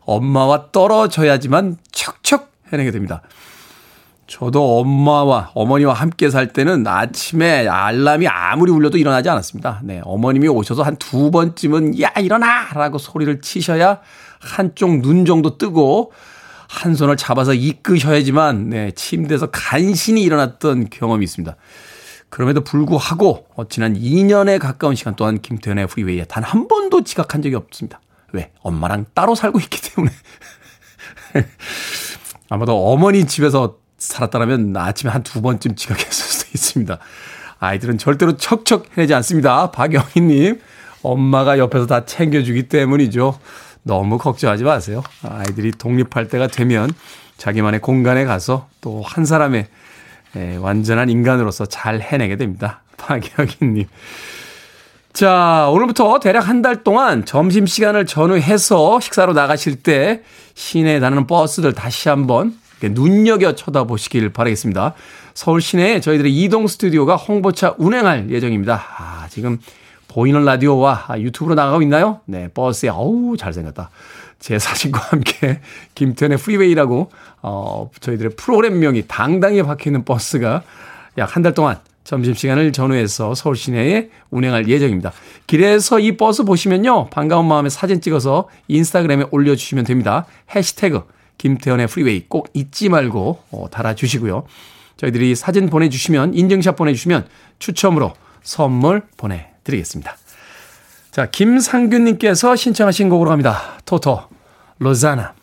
[0.00, 3.22] 엄마와 떨어져야지만 척척 해내게 됩니다.
[4.26, 9.80] 저도 엄마와 어머니와 함께 살 때는 아침에 알람이 아무리 울려도 일어나지 않았습니다.
[9.82, 12.68] 네, 어머님이 오셔서 한 두 번쯤은 야 일어나!
[12.72, 14.00] 라고 소리를 치셔야
[14.40, 16.12] 한쪽 눈 정도 뜨고
[16.68, 21.54] 한 손을 잡아서 이끄셔야지만 네, 침대에서 간신히 일어났던 경험이 있습니다.
[22.30, 27.56] 그럼에도 불구하고 어, 지난 2년에 가까운 시간 동안 김태현의 프리웨이에 단 한 번도 지각한 적이
[27.56, 28.00] 없습니다.
[28.32, 28.52] 왜?
[28.62, 30.14] 엄마랑 따로 살고 있기 때문에.
[32.52, 36.98] 아마도 어머니 집에서 살았다면 아침에 한 두 번쯤 지각했을 수도 있습니다.
[37.60, 39.70] 아이들은 절대로 척척 해내지 않습니다.
[39.70, 40.60] 박영희님,
[41.02, 43.38] 엄마가 옆에서 다 챙겨주기 때문이죠.
[43.84, 45.02] 너무 걱정하지 마세요.
[45.26, 46.90] 아이들이 독립할 때가 되면
[47.38, 49.66] 자기만의 공간에 가서 또 한 사람의
[50.36, 52.82] 예, 완전한 인간으로서 잘 해내게 됩니다.
[52.98, 53.86] 박영희님.
[55.12, 60.22] 자, 오늘부터 대략 한 달 동안 점심시간을 전후해서 식사로 나가실 때
[60.54, 64.94] 시내에 다니는 버스들 다시 한번 눈여겨 쳐다보시길 바라겠습니다.
[65.34, 68.82] 서울 시내에 저희들의 이동 스튜디오가 홍보차 운행할 예정입니다.
[68.98, 69.58] 아, 지금
[70.08, 72.20] 보이는 라디오와 유튜브로 나가고 있나요?
[72.26, 73.90] 네, 버스에, 어우, 잘생겼다.
[74.40, 75.60] 제 사진과 함께
[75.94, 77.10] 김태훈의 프리웨이라고,
[77.42, 80.62] 어, 저희들의 프로그램명이 당당히 박혀 있는 버스가
[81.18, 85.12] 약 한 달 동안 점심시간을 전후해서 서울 시내에 운행할 예정입니다.
[85.46, 87.10] 길에서 이 버스 보시면요.
[87.10, 90.26] 반가운 마음에 사진 찍어서 인스타그램에 올려주시면 됩니다.
[90.54, 91.02] 해시태그
[91.38, 94.44] 김태훈의 프리웨이 꼭 잊지 말고 어, 달아주시고요.
[94.96, 97.26] 저희들이 사진 보내주시면 인증샷 보내주시면
[97.58, 100.16] 추첨으로 선물 보내 드리겠습니다.
[101.10, 103.78] 자, 김상균님께서 신청하신 곡으로 갑니다.
[103.84, 104.20] 토토,
[104.78, 105.34] 로자나.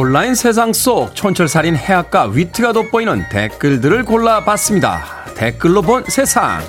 [0.00, 5.24] 온라인 세상 속 촌철살인 해악과 위트가 돋보이는 댓글들을 골라봤습니다.
[5.34, 6.60] 댓글로 본 세상.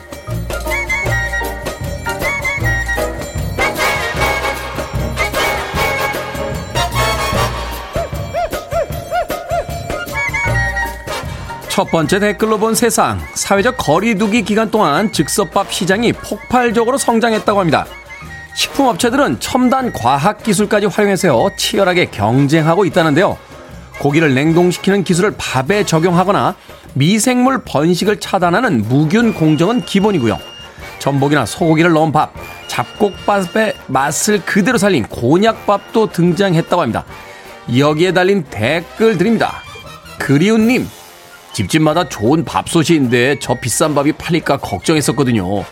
[11.67, 13.19] 첫 번째 댓글로 본 세상.
[13.35, 17.85] 사회적 거리두기 기간 동안 즉석밥 시장이 폭발적으로 성장했다고 합니다.
[18.59, 23.37] 식품업체들은 첨단 과학기술까지 활용해서 치열하게 경쟁하고 있다는데요.
[23.99, 26.55] 고기를 냉동시키는 기술을 밥에 적용하거나
[26.93, 30.37] 미생물 번식을 차단하는 무균 공정은 기본이고요.
[30.99, 32.33] 전복이나 소고기를 넣은 밥,
[32.67, 37.05] 잡곡밥의 맛을 그대로 살린 곤약밥도 등장했다고 합니다.
[37.77, 39.63] 여기에 달린 댓글 드립니다.
[40.17, 40.85] 그리운님,
[41.53, 45.63] 집집마다 좋은 밥솥이 있는데 저 비싼 밥이 팔릴까 걱정했었거든요.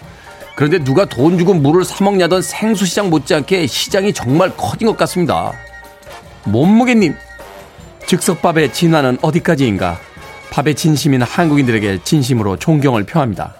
[0.57, 5.53] 그런데 누가 돈 주고 물을 사 먹냐던 생수시장 못지않게 시장이 정말 커진 것 같습니다.
[6.45, 7.15] 몸무게님,
[8.07, 9.99] 즉석밥의 진화는 어디까지인가?
[10.49, 13.53] 밥의 진심인 한국인들에게 진심으로 존경을 표합니다.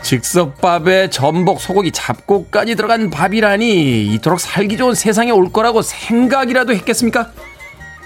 [0.00, 7.32] 즉석밥에 전복, 소고기, 잡곡까지 들어간 밥이라니 이토록 살기 좋은 세상에 올 거라고 생각이라도 했겠습니까?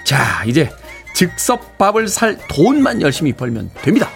[0.02, 0.68] 자, 이제
[1.14, 4.08] 즉석밥을 살 돈만 열심히 벌면 됩니다.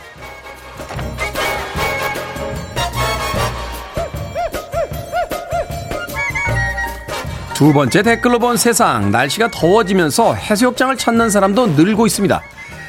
[7.59, 9.11] 두 번째 댓글로 본 세상.
[9.11, 12.41] 날씨가 더워지면서 해수욕장을 찾는 사람도 늘고 있습니다.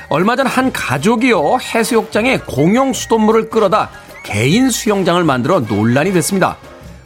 [0.09, 1.57] 얼마 전 한 가족이요.
[1.57, 3.89] 해수욕장에 공용 수돗물을 끌어다
[4.21, 6.57] 개인 수영장을 만들어 논란이 됐습니다.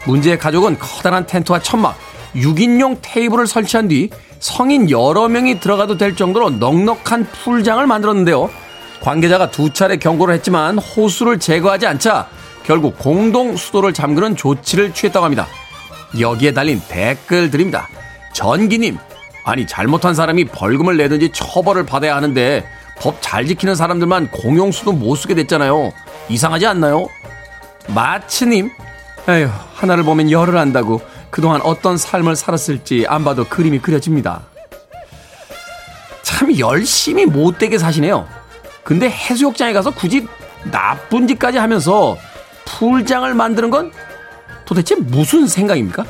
[0.06, 1.98] 문제의 가족은 커다란 텐트와 천막,
[2.36, 8.50] 6인용 테이블을 설치한 뒤 성인 여러 명이 들어가도 될 정도로 넉넉한 풀장을 만들었는데요.
[9.02, 12.28] 관계자가 두 차례 경고를 했지만 호수를 제거하지 않자
[12.66, 15.48] 결국 공동 수도를 잠그는 조치를 취했다고 합니다.
[16.20, 17.88] 여기에 달린 댓글 드립니다.
[18.34, 18.98] 전기님,
[19.46, 22.66] 아니 잘못한 사람이 벌금을 내든지 처벌을 받아야 하는데
[23.00, 25.92] 법 잘 지키는 사람들만 공용수도 못 쓰게 됐잖아요.
[26.30, 27.08] 이상하지 않나요?
[27.88, 28.70] 마치님,
[29.28, 34.42] 에휴 하나를 보면 열을 안다고 그동안 어떤 삶을 살았을지 안 봐도 그림이 그려집니다.
[36.22, 38.28] 참 열심히 못되게 사시네요.
[38.84, 40.28] 근데 해수욕장에 가서 굳이
[40.72, 42.18] 나쁜 짓까지 하면서
[42.66, 43.92] 풀장을 만드는 건
[44.66, 46.06] 도대체 무슨 생각입니까?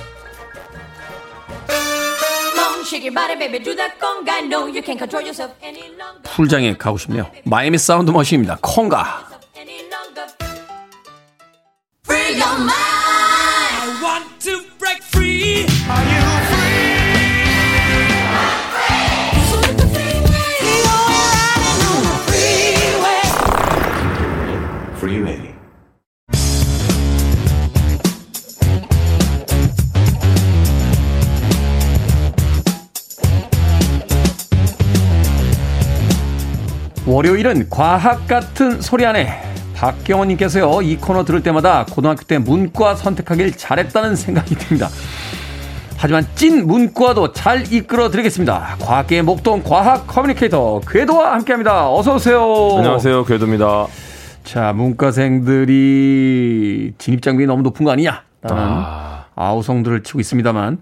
[6.24, 7.30] 풀장에 가고 싶네요.
[7.46, 8.58] 마이애미 사운드 머신입니다.
[8.62, 9.34] Conga.
[37.14, 39.40] 월요일은 과학 같은 소리 안에
[39.76, 44.90] 박경원님께서요 이 코너 들을 때마다 고등학교 때 문과 선택하길 잘했다는 생각이 듭니다.
[45.96, 48.78] 하지만 찐 문과도 잘 이끌어 드리겠습니다.
[48.80, 51.94] 과학계의 목동 과학 커뮤니케이터 궤도와 함께합니다.
[51.94, 52.78] 어서 오세요.
[52.78, 53.86] 안녕하세요, 궤도입니다.
[54.44, 55.74] 자, 문과생들이
[56.98, 58.24] 진입 장벽이 너무 높은 거 아니냐?
[58.42, 59.26] 라는 아...
[59.36, 60.80] 아우성들을 치고 있습니다만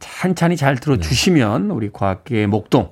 [0.00, 2.90] 찬찬히 잘 들어주시면 우리 과학계의 목동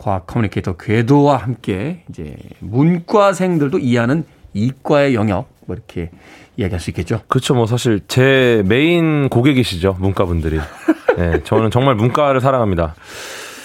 [0.00, 6.10] 과학 커뮤니케이터 궤도와 함께 이제 문과생들도 이해하는 이과의 영역 뭐 이렇게
[6.56, 7.20] 이야기할 수 있겠죠.
[7.28, 7.54] 그렇죠.
[7.54, 10.58] 뭐 사실 제 메인 고객이시죠 문과분들이.
[11.18, 12.94] 네, 저는 정말 문과를 사랑합니다.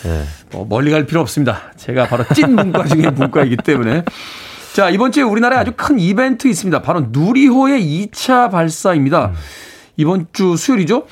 [0.03, 0.23] 네.
[0.51, 1.71] 뭐 멀리 갈 필요 없습니다.
[1.77, 4.03] 제가 바로 찐 문과 중에 문과이기 때문에.
[4.73, 6.81] 자 이번 주에 우리나라에 아주 큰 이벤트 있습니다.
[6.81, 9.31] 바로 누리호의 2차 발사입니다.
[9.95, 11.05] 이번 주 수요일이죠.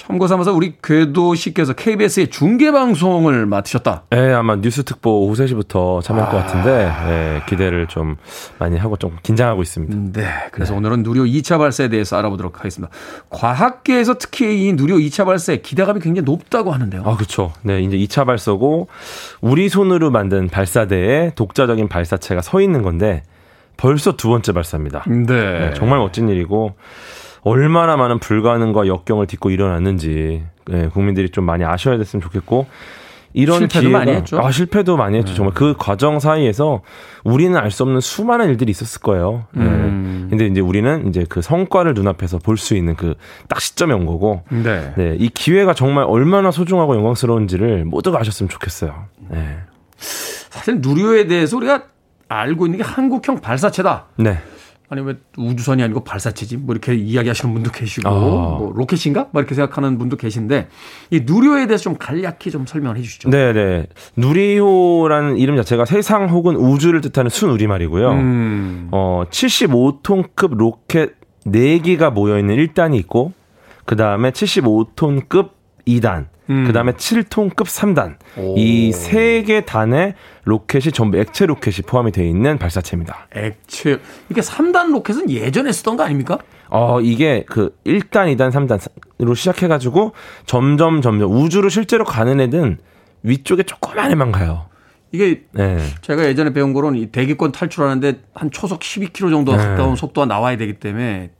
[0.00, 4.04] 참고 삼아서 우리 궤도 씨께서 KBS의 중계 방송을 맡으셨다.
[4.08, 6.32] 네, 아마 뉴스 특보 오후 3시부터 참여할 아.
[6.32, 8.16] 것 같은데 네, 기대를 좀
[8.58, 9.94] 많이 하고 좀 긴장하고 있습니다.
[9.94, 10.78] 음, 네, 그래서 네.
[10.78, 12.90] 오늘은 누리호 2차 발사에 대해서 알아보도록 하겠습니다.
[13.28, 17.02] 과학계에서 특히 이 누리호 2차 발사에 기대감이 굉장히 높다고 하는데요.
[17.04, 17.52] 아, 그렇죠.
[17.60, 18.88] 네, 이제 2차 발사고
[19.42, 23.22] 우리 손으로 만든 발사대에 독자적인 발사체가 서 있는 건데
[23.76, 25.04] 벌써 두 번째 발사입니다.
[25.06, 25.26] 네.
[25.26, 26.74] 네 정말 멋진 일이고
[27.42, 32.66] 얼마나 많은 불가능과 역경을 딛고 일어났는지 네, 국민들이 좀 많이 아셔야 됐으면 좋겠고
[33.32, 34.40] 이런 실패도 기회가, 많이 했죠.
[34.40, 35.30] 아, 실패도 많이 했죠.
[35.30, 35.36] 네.
[35.36, 36.82] 정말 그 과정 사이에서
[37.22, 39.44] 우리는 알 수 없는 수많은 일들이 있었을 거예요.
[39.52, 39.64] 네.
[39.64, 40.26] 음.
[40.30, 43.14] 근데 이제 우리는 이제 그 성과를 눈앞에서 볼 수 있는 그
[43.48, 44.42] 딱 시점에 온 거고.
[44.50, 44.92] 네.
[44.96, 45.16] 네.
[45.18, 49.06] 이 기회가 정말 얼마나 소중하고 영광스러운지를 모두가 아셨으면 좋겠어요.
[49.30, 49.58] 네.
[49.96, 51.84] 사실 누리호에 대해서 우리가
[52.28, 54.06] 알고 있는 게 한국형 발사체다.
[54.16, 54.38] 네.
[54.92, 58.12] 아니 왜 우주선이 아니고 발사체지 뭐 이렇게 이야기하시는 분도 계시고 아.
[58.58, 60.66] 뭐 로켓인가 뭐 이렇게 생각하는 분도 계신데
[61.10, 63.30] 이 누리호에 대해서 좀 간략히 좀 설명을 해주시죠.
[63.30, 63.86] 네네
[64.16, 68.10] 누리호라는 이름 자체가 세상 혹은 우주를 뜻하는 순 우리말이고요.
[68.10, 68.88] 음.
[68.90, 71.12] 어 75톤급 로켓
[71.46, 73.32] 4기가 모여 있는 1단이 있고
[73.84, 75.50] 그 다음에 75톤급
[75.86, 76.64] 2단 음.
[76.66, 78.16] 그 다음에 7톤급 3단.
[78.56, 83.28] 이 세 개 단의 로켓이 전부 액체 로켓이 포함이 되어 있는 발사체입니다.
[83.34, 84.00] 액체.
[84.28, 86.38] 이게 3단 로켓은 예전에 쓰던 거 아닙니까?
[86.68, 90.12] 어, 이게 그 1단, 2단, 3단으로 시작해가지고
[90.46, 92.78] 점점 점점 우주로 실제로 가는 애는
[93.22, 94.66] 위쪽에 조그만 애만 가요.
[95.12, 95.78] 이게 네.
[96.02, 99.58] 제가 예전에 배운 거는 이 대기권 탈출하는데 한 초속 12km 정도 네.
[99.58, 101.30] 가까운 속도가 나와야 되기 때문에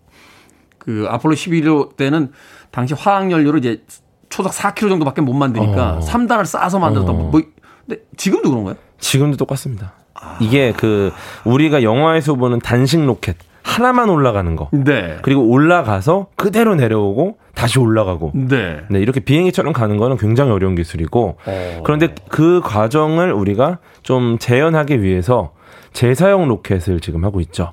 [0.78, 2.32] 그 아폴로 11호 때는
[2.72, 3.82] 당시 화학 연료를 이제
[4.30, 6.00] 초속 4km 정도밖에 못 만드니까 어.
[6.00, 7.12] 3단을 쌓아서 만들었다.
[7.12, 7.14] 어.
[7.14, 7.42] 뭐
[7.86, 8.76] 근데 지금도 그런가요?
[8.98, 9.92] 지금도 똑같습니다.
[10.14, 10.38] 아.
[10.40, 11.12] 이게 그
[11.44, 14.68] 우리가 영화에서 보는 단식 로켓 하나만 올라가는 거.
[14.72, 15.18] 네.
[15.22, 18.32] 그리고 올라가서 그대로 내려오고 다시 올라가고.
[18.34, 18.80] 네.
[18.88, 19.00] 네.
[19.00, 21.36] 이렇게 비행기처럼 가는 거는 굉장히 어려운 기술이고.
[21.44, 21.80] 어.
[21.84, 25.52] 그런데 그 과정을 우리가 좀 재현하기 위해서
[25.92, 27.72] 재사용 로켓을 지금 하고 있죠.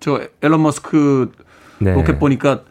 [0.00, 1.32] 저 앨런 머스크
[1.78, 1.92] 네.
[1.92, 2.62] 로켓 보니까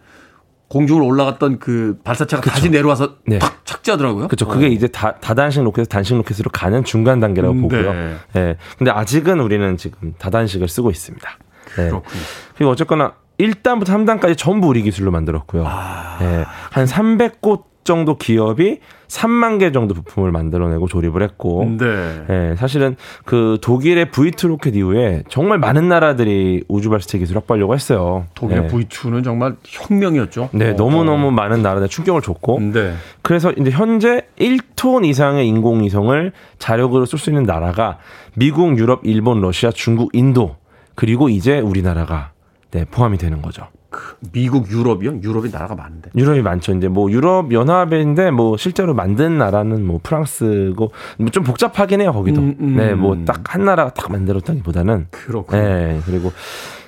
[0.69, 2.53] 공중을 올라갔던 그 발사체가 그쵸.
[2.53, 3.39] 다시 내려와서 네.
[3.39, 4.27] 탁 착지하더라고요.
[4.27, 4.47] 그렇죠.
[4.47, 4.69] 그게 어.
[4.69, 7.93] 이제 다, 다단식 로켓에서 단식 로켓으로 가는 중간 단계라고 음, 보고요.
[7.93, 8.15] 네.
[8.33, 8.57] 네.
[8.77, 11.29] 근데 아직은 우리는 지금 다단식을 쓰고 있습니다.
[11.77, 11.89] 네.
[11.89, 12.21] 그렇군요.
[12.55, 15.63] 그리고 어쨌거나 1단부터 3단까지 전부 우리 기술로 만들었고요.
[15.65, 16.17] 아.
[16.19, 16.43] 네.
[16.71, 22.25] 한 300곳 정도 기업이 3만 개 정도 부품을 만들어내고 조립을 했고, 네.
[22.27, 22.55] 네.
[22.57, 28.25] 사실은 그 독일의 V2 로켓 이후에 정말 많은 나라들이 우주 발사체 기술 확보하려고 했어요.
[28.35, 28.67] 독일의 네.
[28.67, 30.49] V2는 정말 혁명이었죠.
[30.51, 30.75] 네, 어.
[30.75, 32.93] 너무 너무 많은 나라들 충격을 줬고, 네.
[33.21, 37.97] 그래서 이제 현재 1톤 이상의 인공위성을 자력으로 쓸수 있는 나라가
[38.35, 40.57] 미국, 유럽, 일본, 러시아, 중국, 인도
[40.95, 42.31] 그리고 이제 우리나라가
[42.71, 43.67] 네, 포함이 되는 거죠.
[43.89, 45.21] 그 미국, 유럽이요?
[45.23, 46.09] 유럽이 나라가 많은데.
[46.15, 46.73] 유럽이 많죠.
[46.75, 52.41] 이제 뭐 유럽 연합인데 뭐 실제로 만든 나라는 뭐 프랑스고 뭐 좀 복잡하긴 해요 거기도.
[52.41, 52.75] 음, 음.
[52.75, 55.07] 네, 뭐 딱 한 나라가 딱 만들었다기보다는.
[55.11, 55.61] 그렇군요.
[55.61, 56.31] 네, 그리고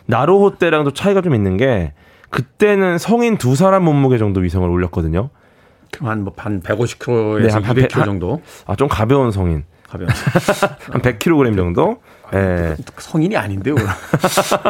[0.08, 1.93] 나로호 때랑도 차이가 좀 있는 게
[2.30, 5.30] 그때는 성인 두 사람 몸무게 정도 위성을 올렸거든요.
[6.00, 8.41] 한뭐한 150kg에서 네, 한 200kg 정도.
[8.68, 9.64] 아, 좀 가벼운 성인.
[9.90, 10.10] 가벼운.
[10.92, 11.98] 한 100kg 정도.
[12.34, 12.76] 예.
[12.98, 13.76] 성인이 아닌데요.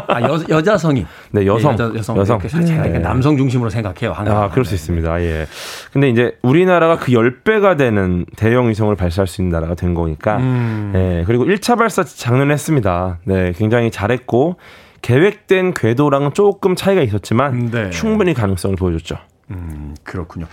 [0.07, 1.05] 아, 여, 여자 성인.
[1.31, 1.75] 네, 여성.
[1.75, 2.17] 네, 여자, 여성.
[2.17, 2.39] 여성.
[2.39, 2.99] 네.
[2.99, 4.13] 남성 중심으로 생각해요.
[4.13, 4.43] 항상.
[4.43, 5.21] 아, 그럴 수 있습니다.
[5.23, 5.45] 예.
[5.91, 10.37] 근데 이제 우리나라가 그 10배가 되는 대형 위성을 발사할 수 있는 나라가 된 거니까.
[10.37, 10.93] 음.
[10.95, 11.23] 예.
[11.27, 13.19] 그리고 1차 발사 장르를 했습니다.
[13.25, 14.55] 네, 굉장히 잘했고
[15.01, 17.89] 계획된 궤도랑은 조금 차이가 있었지만 네.
[17.89, 19.17] 충분히 가능성을 보여줬죠.
[19.51, 20.45] 음, 그렇군요.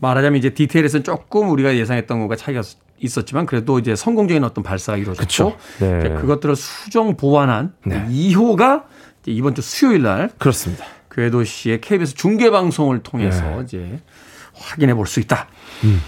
[0.00, 2.60] 말하자면 이제 디테일에서는 조금 우리가 예상했던 것과 차이가
[3.02, 6.14] 있었지만 그래도 이제 성공적인 어떤 발사가 이루어졌고 네.
[6.20, 8.06] 그것들을 수정 보완한 네.
[8.08, 8.84] 2호가
[9.26, 10.84] 이번 주 수요일 날 그렇습니다.
[11.10, 13.60] 궤도 씨의 KBS 중계 방송을 통해서 네.
[13.64, 14.00] 이제
[14.54, 15.48] 확인해 볼 수 있다.
[15.84, 16.00] 음.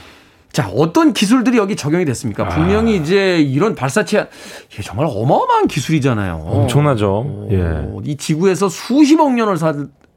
[0.52, 2.48] 자, 어떤 기술들이 여기 적용이 됐습니까?
[2.48, 3.02] 분명히 아.
[3.02, 4.18] 이제 이런 발사체
[4.78, 6.36] 예, 정말 어마어마한 기술이잖아요.
[6.36, 7.10] 엄청나죠.
[7.26, 7.88] 어, 예.
[8.04, 9.74] 이 지구에서 수십억 년을 사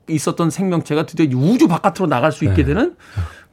[0.10, 2.66] 있었던 생명체가 드디어 우주 바깥으로 나갈 수 있게 네.
[2.66, 2.96] 되는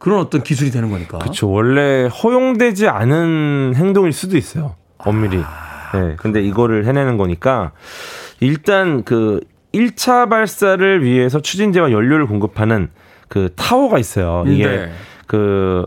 [0.04, 1.16] 그런 어떤 기술이 되는 거니까.
[1.16, 1.50] 그렇죠.
[1.50, 4.74] 원래 허용되지 않은 행동일 수도 있어요.
[4.98, 5.38] 엄밀히.
[5.42, 6.16] 아, 네.
[6.18, 7.72] 근데 이거를 해내는 거니까
[8.38, 9.40] 일단 그
[9.72, 12.90] 1차 발사를 위해서 추진제와 연료를 공급하는
[13.28, 14.44] 그 타워가 있어요.
[14.46, 14.92] 이게 네.
[15.26, 15.86] 그,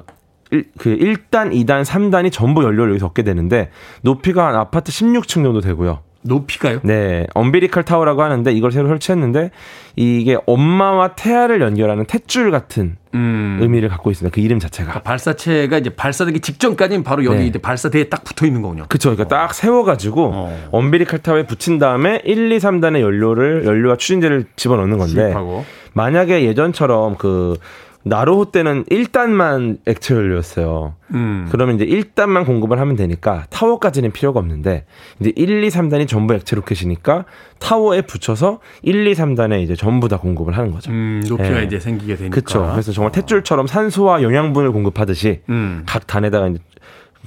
[0.50, 3.70] 일, 그 1단, 2단, 3단이 전부 연료를 여기서 얻게 되는데
[4.02, 6.00] 높이가 한 아파트 16층 정도 되고요.
[6.28, 6.80] 높이가요?
[6.84, 7.26] 네.
[7.34, 9.52] 엄비리컬 타워라고 하는데 이걸 새로 설치했는데
[9.96, 13.58] 이게 엄마와 태아를 연결하는 탯줄 같은 음.
[13.62, 14.34] 의미를 갖고 있습니다.
[14.34, 14.90] 그 이름 자체가.
[14.92, 17.46] 그러니까 발사체가 이제 발사되기 직전까지는 바로 여기 네.
[17.48, 18.86] 이제 발사대에 딱 붙어 있는 거군요.
[18.88, 19.16] 그렇죠.
[19.16, 19.40] 그러니까 어.
[19.40, 20.68] 딱 세워가지고 어.
[20.72, 25.66] 엄비리컬 타워에 붙인 다음에 1, 2, 3단의 연료를 연료와 추진제를 집어넣는 건데 수입하고.
[25.94, 27.58] 만약에 예전처럼 그
[28.04, 30.96] 나로호 때는 1단만 액체 연료였어요.
[31.14, 31.48] 음.
[31.52, 34.86] 그러면 이제 1단만 공급을 하면 되니까 타워까지는 필요가 없는데
[35.20, 37.26] 이제 1, 2, 3단이 전부 액체 로켓이니까
[37.60, 40.92] 타워에 붙여서 1, 2, 3단에 이제 전부 다 공급을 하는 거죠.
[40.92, 41.64] 음, 높이가 네.
[41.64, 42.34] 이제 생기게 되니까.
[42.34, 42.70] 그렇죠.
[42.72, 45.84] 그래서 정말 탯줄처럼 산소와 영양분을 공급하듯이 음.
[45.86, 46.60] 각 단에다가 이제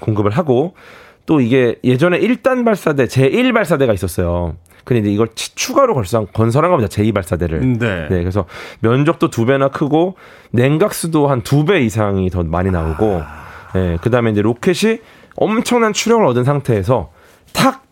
[0.01, 0.75] 공급을 하고
[1.27, 4.57] 또 이게 예전에 1단 발사대, 제1 발사대가 있었어요.
[4.85, 6.89] 근데 이제 이걸 추가로 걸상 건설한 겁니다.
[6.91, 7.79] 제2발사대를.
[7.79, 8.09] 네.
[8.09, 8.19] 네.
[8.21, 8.47] 그래서
[8.81, 10.17] 면적도 두 배나 크고
[10.53, 13.47] 냉각수도 한 두 배 이상이 더 많이 나오고 아.
[13.75, 13.97] 네.
[14.03, 14.99] 그다음에 이제 로켓이
[15.37, 17.11] 엄청난 추력을 얻은 상태에서
[17.53, 17.85] 탁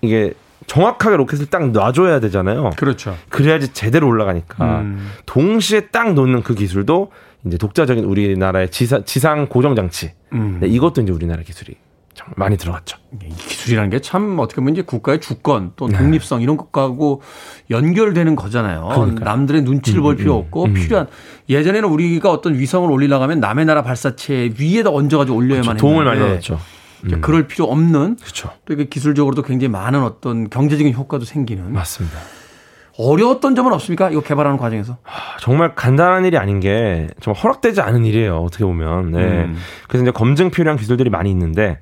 [0.00, 0.32] 이게
[0.66, 2.70] 정확하게 로켓을 딱 놔줘야 되잖아요.
[2.76, 3.16] 그렇죠.
[3.30, 5.10] 그래야지 제대로 올라가니까 음.
[5.26, 7.10] 동시에 딱 놓는 그 기술도
[7.46, 10.12] 이제 독자적인 우리나라의 지상, 지상 고정 장치.
[10.34, 10.58] 음.
[10.60, 11.74] 네, 이것도 이제 우리나라 기술이
[12.18, 12.98] 정말 많이 들어갔죠.
[13.22, 15.96] 이 기술이라는 게 참 어떻게 보면 이제 국가의 주권 또 네.
[15.96, 16.42] 독립성 네.
[16.42, 17.22] 이런 것하고
[17.70, 18.88] 연결되는 거잖아요.
[18.92, 19.24] 그러니까요.
[19.24, 20.74] 남들의 눈치를 음, 볼 필요 음, 없고 음.
[20.74, 21.06] 필요한
[21.48, 25.78] 예전에는 우리가 어떤 위성을 올리려고 하면 남의 나라 발사체 위에다 얹어가지고 올려야만 그렇죠.
[25.80, 26.58] 도움을 많이 받았죠.
[27.04, 27.20] 음.
[27.20, 28.50] 그럴 필요 없는 그렇죠.
[28.64, 32.18] 또 이게 기술적으로도 굉장히 많은 어떤 경제적인 효과도 생기는 맞습니다.
[32.98, 34.10] 어려웠던 점은 없습니까?
[34.10, 34.98] 이거 개발하는 과정에서?
[35.40, 38.38] 정말 간단한 일이 아닌 게 정말 허락되지 않은 일이에요.
[38.38, 39.12] 어떻게 보면.
[39.12, 39.20] 네.
[39.44, 39.56] 음.
[39.86, 41.78] 그래서 이제 검증 필요한 기술들이 많이 있는데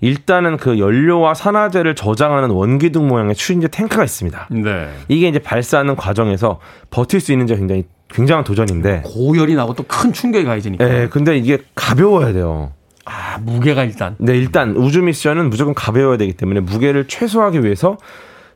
[0.00, 4.48] 일단은 그 연료와 산화제를 저장하는 원기둥 모양의 추진제 탱크가 있습니다.
[4.50, 4.90] 네.
[5.08, 10.44] 이게 이제 발사하는 과정에서 버틸 수 있는지 굉장히 굉장한 도전인데 고열이 나고 또 큰 충격이
[10.44, 10.86] 가해지니까.
[10.86, 12.72] 네, 근데 이게 가벼워야 돼요.
[13.04, 14.14] 아, 무게가 일단.
[14.18, 17.96] 네, 일단 우주 미션은 무조건 가벼워야 되기 때문에 무게를 최소화하기 위해서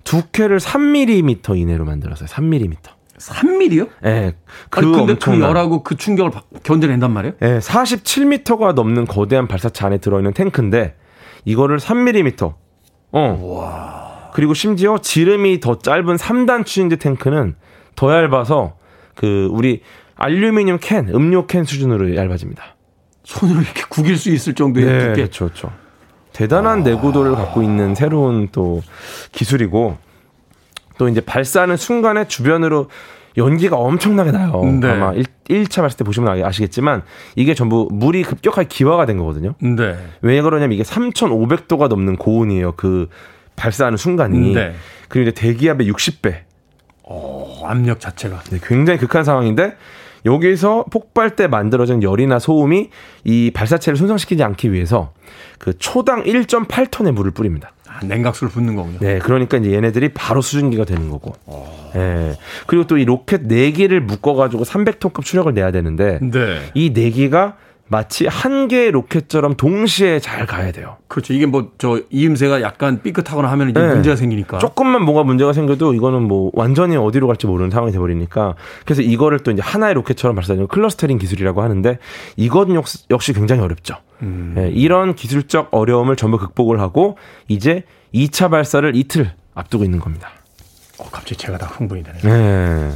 [0.05, 2.28] 두께를 3mm 이내로 만들었어요.
[2.28, 2.76] 3mm.
[3.18, 3.88] 3mm요?
[4.03, 4.34] 네.
[4.68, 6.32] 그 아니, 근데 그 열하고 그 충격을
[6.64, 7.34] 견뎌낸단 말이에요?
[7.40, 10.97] 네, 47m가 넘는 거대한 발사체 안에 들어있는 탱크인데
[11.45, 12.55] 이거를 3mm.
[13.12, 13.38] 어.
[13.43, 14.30] 와.
[14.34, 17.55] 그리고 심지어 지름이 더 짧은 3단 추진제 탱크는
[17.95, 18.76] 더 얇아서
[19.14, 19.82] 그 우리
[20.16, 22.76] 알루미늄 캔, 음료 캔 수준으로 얇아집니다.
[23.24, 25.14] 손으로 이렇게 구길 수 있을 정도의 네, 두께.
[25.14, 25.72] 그렇죠, 그렇죠.
[26.32, 26.82] 대단한 아...
[26.82, 28.82] 내구도를 갖고 있는 새로운 또
[29.32, 29.99] 기술이고
[30.99, 32.88] 또 이제 발사하는 순간에 주변으로
[33.37, 34.62] 연기가 엄청나게 나요.
[34.80, 34.91] 네.
[34.91, 35.12] 아마
[35.49, 37.03] 1, 차 발사 때 보시면 아시겠지만
[37.37, 39.55] 이게 전부 물이 급격하게 기화가 된 거거든요.
[39.61, 39.97] 네.
[40.20, 42.72] 왜 그러냐면 이게 3,500도가 넘는 고온이에요.
[42.76, 43.09] 그
[43.57, 44.55] 발사하는 순간이.
[44.55, 44.74] 네.
[45.09, 46.37] 그리고 이제 대기압의 60배.
[47.05, 48.41] 어, 압력 자체가.
[48.45, 49.76] 네, 굉장히 극한 상황인데
[50.24, 52.91] 여기서 폭발 때 만들어진 열이나 소음이
[53.24, 55.12] 이 발사체를 손상시키지 않기 위해서
[55.59, 57.72] 그 초당 1.8톤의 물을 뿌립니다.
[58.03, 58.98] 아, 냉각수를 붓는 거군요.
[59.00, 61.34] 네, 그러니까 이제 얘네들이 바로 수증기가 되는 거고.
[61.46, 61.90] 어.
[61.94, 62.36] 네.
[62.66, 66.59] 그리고 또 이 로켓 4개를 묶어 가지고 300톤급 추력을 내야 되는데 네.
[66.74, 67.55] 이 4개가
[67.93, 70.97] 마치 한 개의 로켓처럼 동시에 잘 가야 돼요.
[71.09, 71.34] 그렇죠.
[71.34, 73.88] 이게 뭐 저 이음새가 약간 삐끗하거나 하면 이제 네.
[73.93, 74.59] 문제가 생기니까.
[74.59, 79.51] 조금만 뭐가 문제가 생겨도 이거는 뭐 완전히 어디로 갈지 모르는 상황이 돼버리니까 그래서 이거를 또
[79.51, 81.99] 이제 하나의 로켓처럼 발사하는 clustering 기술이라고 하는데
[82.36, 83.97] 이건 역시, 역시 굉장히 어렵죠.
[84.22, 84.53] 음.
[84.57, 87.84] 네, 이런 기술적 어려움을 전부 극복을 하고 이제
[88.14, 90.30] 2차 발사를 이틀 앞두고 있는 겁니다.
[90.99, 92.22] 어, 갑자기 제가 다 흥분이 되네요.
[92.22, 92.90] 네.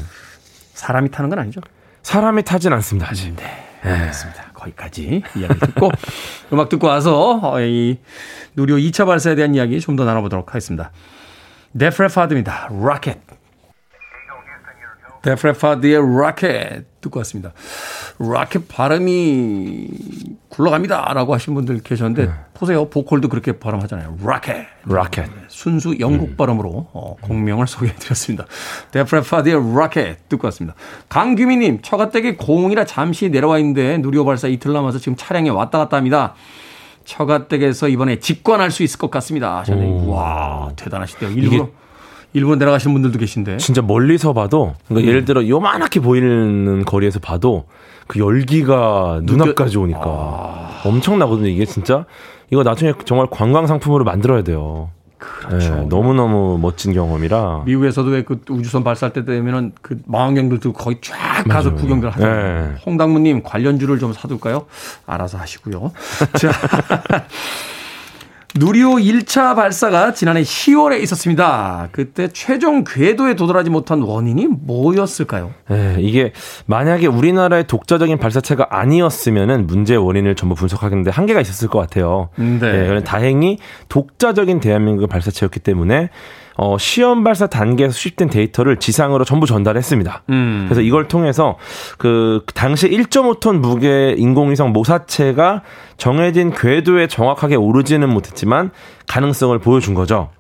[0.75, 1.61] 사람이 타는 건 아니죠?
[2.03, 3.35] 사람이 타진 않습니다, 아직.
[3.37, 3.43] 네.
[3.83, 3.91] 네.
[3.91, 4.53] 알겠습니다.
[4.67, 5.91] 거기까지 이야기 듣고
[6.53, 7.99] 음악 듣고 와서 어, 이
[8.57, 10.91] 누리호 2차 발사에 대한 이야기 좀 더 나눠보도록 하겠습니다.
[11.79, 12.69] 데프레파드입니다.
[12.71, 13.19] 로켓.
[15.27, 17.53] 데프레파드의 로켓 듣고 왔습니다.
[18.19, 19.89] Rocket 발음이
[20.49, 21.13] 굴러갑니다.
[21.15, 22.33] 라고 하신 분들 계셨는데, 네.
[22.55, 22.89] 보세요.
[22.89, 24.19] 보컬도 그렇게 발음하잖아요.
[24.23, 24.67] Rocket.
[24.85, 25.29] Rocket.
[25.49, 26.37] 순수 영국 음.
[26.37, 28.47] 발음으로 어, 곡명을 소개해 드렸습니다.
[28.93, 30.77] Def Leppard의 Rocket 듣고 왔습니다.
[31.09, 36.35] 강규미님, 처가댁에 고흥이라 잠시 내려와 있는데, 누리호 발사 이틀 남아서 지금 차량에 왔다 갔다 합니다.
[37.05, 39.65] 처가댁에서 이번에 직관할 수 있을 것 같습니다.
[40.07, 41.31] 와, 대단하시대요.
[41.31, 41.69] 일부러.
[42.37, 43.57] 일본 내려가시는 분들도 계신데.
[43.57, 45.09] 진짜 멀리서 봐도 그러니까 음.
[45.09, 47.65] 예를 들어 요만하게 보이는 거리에서 봐도
[48.07, 50.81] 그 열기가 눈앞까지 오니까 아.
[50.85, 51.49] 엄청나거든요.
[51.49, 52.05] 이게 진짜
[52.51, 54.91] 이거 나중에 정말 관광 상품으로 만들어야 돼요.
[55.19, 55.75] 그렇죠.
[55.77, 57.63] 네, 너무너무 멋진 경험이라.
[57.65, 61.81] 미국에서도 왜 그 우주선 발사할 때 되면은 그 망원경들도 거의 쫙 가서 맞아요.
[61.81, 62.69] 구경들 하잖아요.
[62.69, 62.75] 네.
[62.85, 64.67] 홍당무님 관련주를 좀 사둘까요?
[65.07, 65.91] 알아서 하시고요.
[66.39, 66.51] 자.
[68.59, 71.89] 누리호 1차 발사가 지난해 10월에 있었습니다.
[71.93, 75.53] 그때 최종 궤도에 도달하지 못한 원인이 뭐였을까요?
[75.69, 76.33] 네, 이게
[76.67, 82.31] 만약에 우리나라의 독자적인 발사체가 아니었으면은 문제의 원인을 전부 분석하는데 한계가 있었을 것 같아요.
[82.37, 82.59] 네.
[82.59, 86.11] 네 다행히 독자적인 대한민국 발사체였기 때문에
[86.57, 90.23] 어, 시험 발사 단계에서 수집된 데이터를 지상으로 전부 전달했습니다.
[90.31, 90.65] 음.
[90.69, 91.57] 그래서 이걸 통해서
[91.99, 95.63] 그 당시 1.5톤 무게 인공위성 모사체가
[95.97, 98.71] 정해진 궤도에 정확하게 오르지는 못했지만
[99.07, 100.31] 가능성을 보여준 거죠.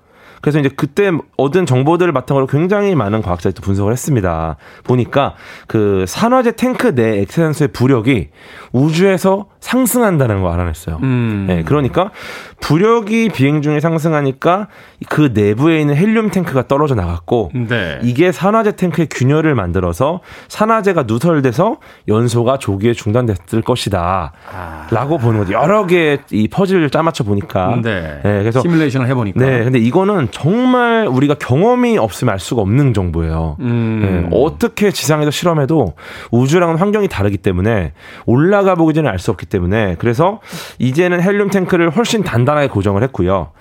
[0.46, 4.54] 그래서 이제 그때 얻은 정보들을 바탕으로 굉장히 많은 과학자들이 또 분석을 했습니다.
[4.84, 5.34] 보니까
[5.66, 8.28] 그 산화제 탱크 내 액세산소의 부력이
[8.70, 11.00] 우주에서 상승한다는 걸 알아냈어요.
[11.02, 11.46] 음.
[11.48, 12.12] 네, 그러니까
[12.60, 14.68] 부력이 비행 중에 상승하니까
[15.08, 17.98] 그 내부에 있는 헬륨 탱크가 떨어져 나갔고 네.
[18.04, 24.32] 이게 산화제 탱크의 균열을 만들어서 산화제가 누설돼서 연소가 조기에 중단됐을 것이다.
[24.54, 24.86] 아.
[24.92, 25.54] 라고 보는 거죠.
[25.54, 27.80] 여러 개의 이 퍼즐을 짜맞춰 보니까.
[27.82, 28.20] 네.
[28.22, 28.40] 네.
[28.42, 29.40] 그래서 시뮬레이션을 해보니까.
[29.40, 29.64] 네.
[29.64, 33.56] 근데 이거는 정말 우리가 경험이 없으면 알 수가 없는 정보예요.
[33.60, 34.28] 음.
[34.30, 34.36] 네.
[34.36, 35.94] 어떻게 지상에서 실험해도
[36.30, 37.94] 우주랑은 환경이 다르기 때문에
[38.26, 40.42] 올라가 보기 전에 알 수 없기 때문에 그래서
[40.78, 43.52] 이제는 헬륨 탱크를 훨씬 단단하게 고정을 했고요.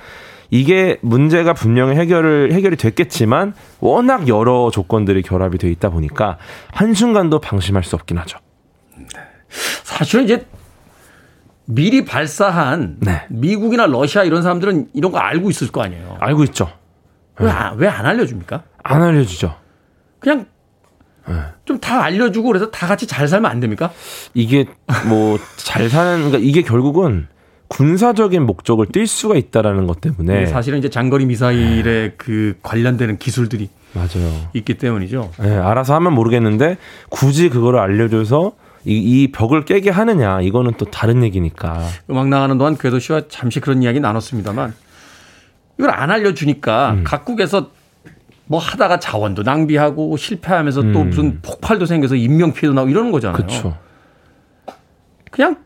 [0.52, 6.38] 이게 문제가 분명히 해결을 해결이 됐겠지만 워낙 여러 조건들이 결합이 돼 있다 보니까
[6.74, 8.38] 한 순간도 방심할 수 없긴 하죠.
[8.98, 9.22] 네.
[9.48, 10.46] 사실은 이제
[11.66, 13.26] 미리 발사한 네.
[13.30, 16.18] 미국이나 러시아 이런 사람들은 이런 거 알고 있을 거 아니에요.
[16.20, 16.70] 알고 있죠.
[17.38, 17.88] 왜안 네.
[17.88, 18.64] 안 알려줍니까?
[18.84, 19.56] 안 알려주죠.
[20.20, 20.46] 그냥
[21.28, 21.36] 네.
[21.66, 23.92] 좀다 알려주고 그래서 다 같이 잘 살면 안 됩니까?
[24.34, 24.66] 이게
[25.08, 27.28] 뭐 잘 사는 그러니까 이게 결국은
[27.68, 32.14] 군사적인 목적을 띌 수가 있다라는 것 때문에 네, 사실은 이제 장거리 미사일에 네.
[32.16, 34.50] 그 관련되는 기술들이 맞아요.
[34.54, 35.32] 있기 때문이죠.
[35.40, 36.78] 네, 알아서 하면 모르겠는데
[37.10, 38.54] 굳이 그거를 알려줘서
[38.86, 41.82] 이, 이 벽을 깨게 하느냐 이거는 또 다른 얘기니까.
[42.10, 44.74] 음악 나가는 동안 그래도 씨와 잠시 그런 이야기 나눴습니다만
[45.80, 47.04] 이걸 안 알려주니까 음.
[47.04, 47.72] 각국에서
[48.48, 50.94] 뭐 하다가 자원도 낭비하고 실패하면서 음.
[50.94, 53.38] 또 무슨 폭발도 생겨서 인명 피해도 나고 이러는 거잖아요.
[53.38, 53.78] 그쵸.
[55.32, 55.58] 그냥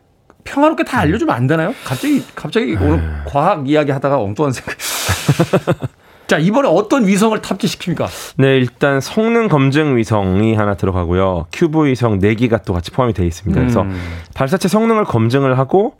[0.44, 1.74] 평화롭게 다 알려주면 안 되나요?
[1.84, 3.06] 갑자기 갑자기 오늘 네.
[3.26, 4.76] 과학 이야기 하다가 엉뚱한 생각.
[6.30, 8.06] 자, 이번에 어떤 위성을 탑재시킵니까?
[8.36, 11.46] 네, 일단 성능 검증 위성이 하나 들어가고요.
[11.52, 13.60] 큐브 위성 4기가 또 같이 포함이 되어 있습니다.
[13.60, 14.00] 그래서 음.
[14.32, 15.94] 발사체 성능을 검증을 하고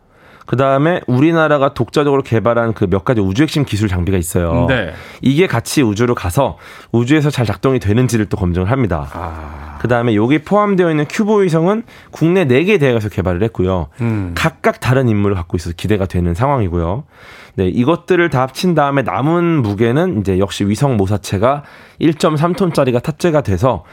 [0.51, 4.67] 그 다음에 우리나라가 독자적으로 개발한 그 몇 가지 우주 핵심 기술 장비가 있어요.
[4.69, 4.93] 네.
[5.23, 6.59] 이게 같이 우주로 가서
[6.91, 9.09] 우주에서 잘 작동이 되는지를 또 검증을 합니다.
[9.13, 9.79] 아.
[9.81, 13.87] 그 다음에 여기 포함되어 있는 큐브 위성은 국내 4개 대학에서 개발을 했고요.
[14.01, 14.33] 음.
[14.35, 17.05] 각각 다른 임무를 갖고 있어서 기대가 되는 상황이고요.
[17.55, 21.63] 네, 이것들을 다 합친 다음에 남은 무게는 이제 역시 위성 모사체가
[22.01, 23.85] 1.3톤짜리가 탑재가 돼서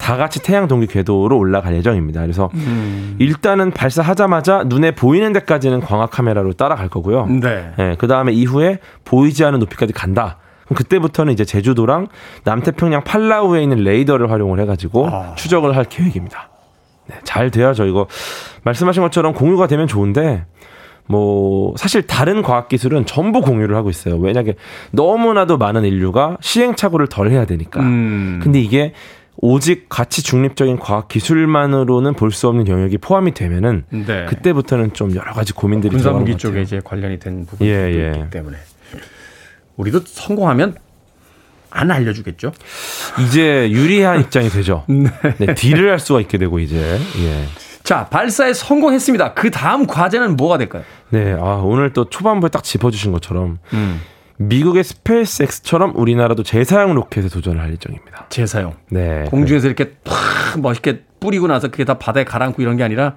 [0.00, 2.22] 다 같이 태양 동기 궤도로 올라갈 예정입니다.
[2.22, 3.16] 그래서 음.
[3.18, 7.26] 일단은 발사하자마자 눈에 보이는 데까지는 광학 카메라로 따라갈 거고요.
[7.26, 7.72] 네.
[7.76, 10.38] 네 그 다음에 이후에 보이지 않는 높이까지 간다.
[10.64, 12.08] 그럼 그때부터는 이제 제주도랑
[12.44, 15.34] 남태평양 팔라우에 있는 레이더를 활용을 해가지고 아.
[15.34, 16.48] 추적을 할 계획입니다.
[17.08, 17.84] 네, 잘 돼야죠.
[17.86, 18.06] 이거
[18.62, 20.46] 말씀하신 것처럼 공유가 되면 좋은데
[21.06, 24.16] 뭐 사실 다른 과학 기술은 전부 공유를 하고 있어요.
[24.16, 24.54] 왜냐하면
[24.92, 27.80] 너무나도 많은 인류가 시행착오를 덜 해야 되니까.
[27.80, 28.38] 음.
[28.42, 28.94] 근데 이게
[29.42, 34.26] 오직 가치 중립적인 과학 기술만으로는 볼 수 없는 영역이 포함이 되면은 네.
[34.26, 38.12] 그때부터는 좀 여러 가지 고민들이 군사무기 쪽에 이제 관련이 된 부분이 예, 예.
[38.18, 38.56] 있기 때문에
[39.76, 40.76] 우리도 성공하면
[41.70, 42.52] 안 알려주겠죠?
[43.24, 44.84] 이제 유리한 입장이 되죠.
[44.88, 45.10] 네.
[45.38, 46.98] 네, deal을 할 수가 있게 되고 이제.
[47.18, 47.44] 예.
[47.82, 49.34] 자, 발사에 성공했습니다.
[49.34, 50.82] 그 다음 과제는 뭐가 될까요?
[51.10, 54.00] 네, 아, 오늘 또 초반부에 딱 짚어주신 것처럼 음.
[54.40, 58.26] 미국의 SpaceX처럼 우리나라도 재사용 로켓에 도전을 할 예정입니다.
[58.30, 58.74] 재사용.
[58.88, 59.24] 네.
[59.28, 63.16] 공중에서 이렇게 팍 멋있게 뿌리고 나서 그게 다 바다에 가라앉고 이런 게 아니라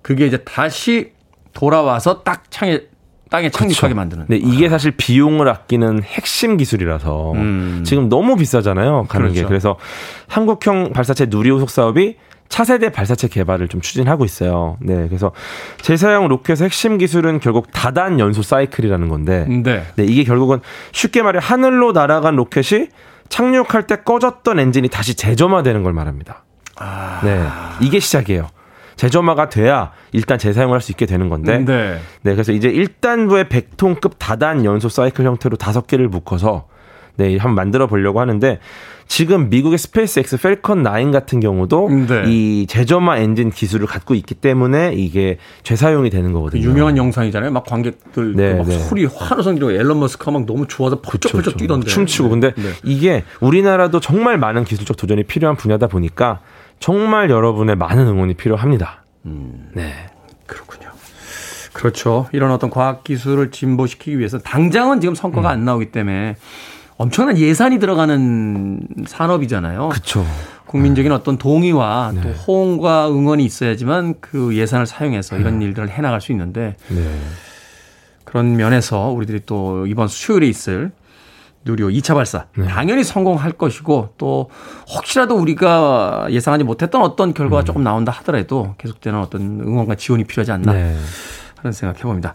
[0.00, 1.10] 그게 이제 다시
[1.52, 2.82] 돌아와서 딱 창에
[3.30, 4.26] 땅에 착륙하게 만드는.
[4.28, 7.82] 네, 이게 사실 비용을 아끼는 핵심 기술이라서 음.
[7.84, 9.06] 지금 너무 비싸잖아요.
[9.08, 9.42] 가는 그렇죠.
[9.42, 9.48] 게.
[9.48, 9.76] 그래서
[10.28, 12.16] 한국형 발사체 누리호 후속 사업이
[12.50, 14.76] 차세대 발사체 개발을 좀 추진하고 있어요.
[14.80, 15.32] 네, 그래서
[15.80, 19.84] 재사용 로켓의 핵심 기술은 결국 다단 연소 사이클이라는 건데, 네.
[19.94, 20.60] 네, 이게 결국은
[20.92, 22.88] 쉽게 말해 하늘로 날아간 로켓이
[23.28, 26.42] 착륙할 때 꺼졌던 엔진이 다시 재점화되는 걸 말합니다.
[26.76, 27.20] 아...
[27.22, 27.46] 네,
[27.80, 28.48] 이게 시작이에요.
[28.96, 32.00] 재점화가 돼야 일단 재사용을 할 수 있게 되는 건데, 네.
[32.22, 36.66] 네, 그래서 이제 1단부의 100톤급 다단 연소 사이클 형태로 다섯 개를 묶어서
[37.16, 38.58] 네, 한번 만들어 보려고 하는데
[39.10, 42.22] 지금 미국의 스페이스X 펠컨 9 같은 경우도 네.
[42.28, 46.62] 이 재점화 엔진 기술을 갖고 있기 때문에 이게 재사용이 되는 거거든요.
[46.62, 47.50] 유명한 영상이잖아요.
[47.50, 48.78] 막 관객들 네, 막 네.
[48.78, 51.88] 소리 환호성 지르고 앨런 머스크가 막 너무 좋아서 펄쩍펄쩍 뛰던데.
[51.88, 52.28] 춤추고.
[52.28, 52.70] 근데 네.
[52.84, 56.38] 이게 우리나라도 정말 많은 기술적 도전이 필요한 분야다 보니까
[56.78, 59.02] 정말 여러분의 많은 응원이 필요합니다.
[59.26, 59.70] 음.
[59.74, 59.92] 네.
[60.46, 60.88] 그렇군요.
[61.72, 62.28] 그렇죠.
[62.30, 65.52] 이런 어떤 과학 기술을 진보시키기 위해서 당장은 지금 성과가 음.
[65.52, 66.36] 안 나오기 때문에
[67.00, 69.88] 엄청난 예산이 들어가는 산업이잖아요.
[69.88, 70.22] 그렇죠.
[70.66, 72.20] 국민적인 어떤 동의와 네.
[72.20, 75.64] 또 호응과 응원이 있어야지만 그 예산을 사용해서 이런 네.
[75.64, 77.18] 일들을 해나갈 수 있는데 네.
[78.24, 80.92] 그런 면에서 우리들이 또 이번 수요일에 있을
[81.64, 82.66] 누리호 2차 발사 네.
[82.66, 84.50] 당연히 성공할 것이고 또
[84.94, 87.64] 혹시라도 우리가 예상하지 못했던 어떤 결과가 음.
[87.64, 90.98] 조금 나온다 하더라도 계속되는 어떤 응원과 지원이 필요하지 않나 네.
[91.56, 92.34] 하는 생각 해 봅니다.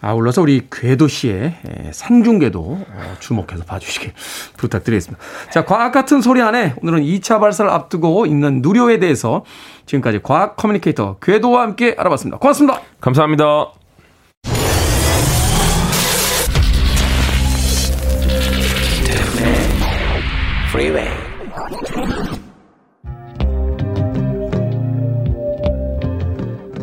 [0.00, 1.54] 아울러서 우리 궤도 씨의
[1.92, 4.12] 생중계도 어, 주목해서 봐주시길
[4.56, 5.22] 부탁드리겠습니다.
[5.50, 9.44] 자, 과학 같은 소리 안에 오늘은 2차 발사를 앞두고 있는 누료에 대해서
[9.86, 12.38] 지금까지 과학 커뮤니케이터 궤도와 함께 알아봤습니다.
[12.38, 12.80] 고맙습니다.
[13.00, 13.72] 감사합니다.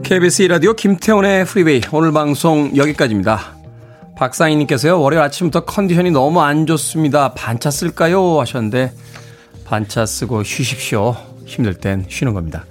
[0.03, 3.55] KBS 라디오 김태훈의 프리웨이 오늘 방송 여기까지입니다.
[4.17, 7.33] 박상희님께서요 월요일 아침부터 컨디션이 너무 안 좋습니다.
[7.33, 8.39] 반차 쓸까요?
[8.41, 8.91] 하셨는데
[9.65, 11.15] 반차 쓰고 쉬십시오.
[11.45, 12.65] 힘들 땐 쉬는 겁니다.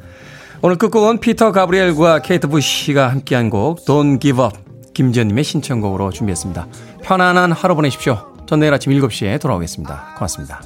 [0.61, 4.59] 오늘 끝곡은 피터 가브리엘과 케이트 부시가 함께한 곡 Don't Give Up
[4.93, 6.67] 김지연님의 신청곡으로 준비했습니다.
[7.03, 8.35] 편안한 하루 보내십시오.
[8.47, 10.15] 전 내일 아침 7시에 돌아오겠습니다.
[10.17, 10.61] 고맙습니다.